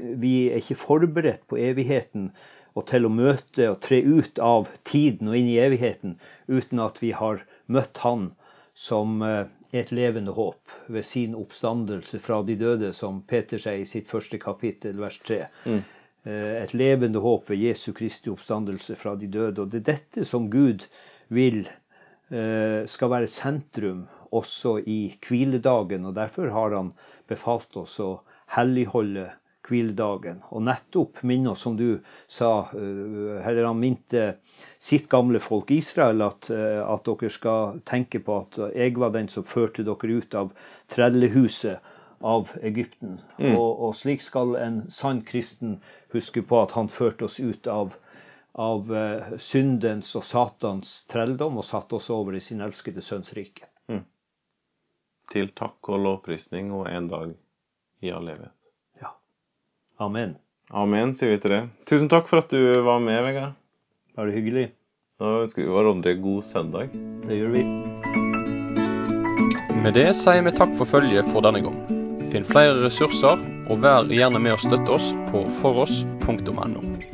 vi 0.00 0.34
er 0.48 0.58
ikke 0.58 0.80
forberedt 0.82 1.46
på 1.46 1.60
evigheten 1.62 2.32
og 2.74 2.88
til 2.90 3.06
å 3.06 3.12
møte 3.12 3.68
og 3.70 3.80
tre 3.84 4.00
ut 4.02 4.40
av 4.42 4.66
tiden 4.88 5.30
og 5.30 5.38
inn 5.38 5.50
i 5.52 5.60
evigheten 5.62 6.16
uten 6.50 6.82
at 6.82 6.98
vi 7.02 7.12
har 7.14 7.44
møtt 7.70 8.02
Han 8.02 8.32
som 8.74 9.22
eh, 9.22 9.46
et 9.74 9.90
levende 9.90 10.32
håp 10.36 10.70
ved 10.86 11.02
sin 11.06 11.34
oppstandelse 11.34 12.20
fra 12.22 12.42
de 12.46 12.54
døde, 12.60 12.92
som 12.94 13.22
Peter 13.26 13.58
sier 13.58 13.82
i 13.82 13.88
sitt 13.88 14.06
første 14.10 14.38
kapittel, 14.38 15.00
vers 15.02 15.18
3. 15.26 15.40
Mm. 15.66 15.80
Eh, 16.24 16.62
Et 16.62 16.74
levende 16.74 17.20
håp 17.24 17.50
ved 17.50 17.58
Jesu 17.58 17.92
Kristi 17.92 18.30
oppstandelse 18.30 18.96
fra 19.00 19.16
de 19.20 19.26
døde. 19.26 19.62
Og 19.62 19.72
det 19.72 19.82
er 19.82 19.88
dette 19.92 20.24
som 20.28 20.46
Gud 20.52 20.86
vil 21.28 21.64
eh, 22.30 22.84
skal 22.86 23.10
være 23.10 23.32
sentrum 23.32 24.06
også 24.30 24.78
i 24.86 25.16
hviledagen. 25.26 26.06
Og 26.06 26.14
derfor 26.14 26.54
har 26.54 26.76
han 26.76 26.92
befalt 27.28 27.76
oss 27.76 27.98
å 28.00 28.20
helligholde 28.54 29.30
hviledagen. 29.68 30.42
Og 30.50 30.64
nettopp 30.66 31.22
minne 31.26 31.52
oss, 31.52 31.64
som 31.64 31.76
du 31.76 32.00
sa, 32.28 32.68
eh, 32.74 33.40
eller 33.48 33.64
han 33.64 33.80
minte 33.80 34.36
sitt 34.78 35.08
gamle 35.08 35.40
folk 35.40 35.70
Israel, 35.70 36.22
at, 36.22 36.50
eh, 36.50 36.80
at 36.82 37.04
dere 37.04 37.30
skal 37.30 37.80
tenke 37.84 38.20
på 38.20 38.38
at 38.42 38.60
jeg 38.74 38.96
var 38.98 39.10
den 39.10 39.28
som 39.28 39.44
førte 39.44 39.84
dere 39.84 40.20
ut 40.20 40.34
av 40.34 40.52
trellehuset 40.88 41.78
av 42.20 42.50
Egypten. 42.62 43.20
Mm. 43.38 43.56
Og, 43.56 43.82
og 43.88 43.94
slik 43.96 44.22
skal 44.22 44.56
en 44.56 44.90
sann 44.90 45.22
kristen 45.22 45.80
huske 46.12 46.42
på 46.42 46.62
at 46.62 46.72
han 46.72 46.88
førte 46.88 47.24
oss 47.28 47.40
ut 47.40 47.66
av, 47.66 47.94
av 48.54 48.90
eh, 48.94 49.36
syndens 49.38 50.14
og 50.16 50.24
Satans 50.24 51.04
trelldom 51.12 51.58
og 51.58 51.68
satte 51.68 51.96
oss 51.96 52.10
over 52.10 52.34
i 52.36 52.40
sin 52.40 52.64
elskede 52.64 53.02
sønns 53.02 53.34
rike. 53.36 53.68
Til 55.32 55.48
takk 55.56 55.88
og 55.88 56.02
lovprisning 56.04 56.72
og 56.74 56.88
en 56.90 57.08
dag 57.08 57.32
i 58.04 58.12
all 58.12 58.28
evighet. 58.28 58.63
Amen. 60.02 60.34
Amen, 60.74 61.12
sier 61.14 61.34
vi 61.34 61.42
til 61.42 61.52
det. 61.54 61.60
Tusen 61.86 62.08
takk 62.10 62.26
for 62.30 62.42
at 62.42 62.50
du 62.50 62.58
var 62.82 63.02
med, 63.02 63.20
Vegard. 63.26 63.54
Bare 64.18 64.34
hyggelig. 64.34 64.68
Da 65.22 65.42
ønsker 65.44 65.62
vi 65.62 65.70
hverandre 65.70 66.16
god 66.18 66.42
søndag. 66.48 66.94
Det 67.26 67.38
gjør 67.38 67.54
vi. 67.54 67.62
Med 69.84 69.94
det 69.94 70.08
sier 70.18 70.42
vi 70.42 70.54
takk 70.56 70.74
for 70.78 70.90
følget 70.90 71.28
for 71.30 71.44
denne 71.46 71.62
gang. 71.62 71.78
Finn 72.32 72.46
flere 72.48 72.80
ressurser, 72.82 73.42
og 73.70 73.82
vær 73.84 74.10
gjerne 74.10 74.42
med 74.42 74.56
å 74.56 74.62
støtte 74.64 74.96
oss 74.96 75.12
på 75.30 75.44
foross.no. 75.60 77.13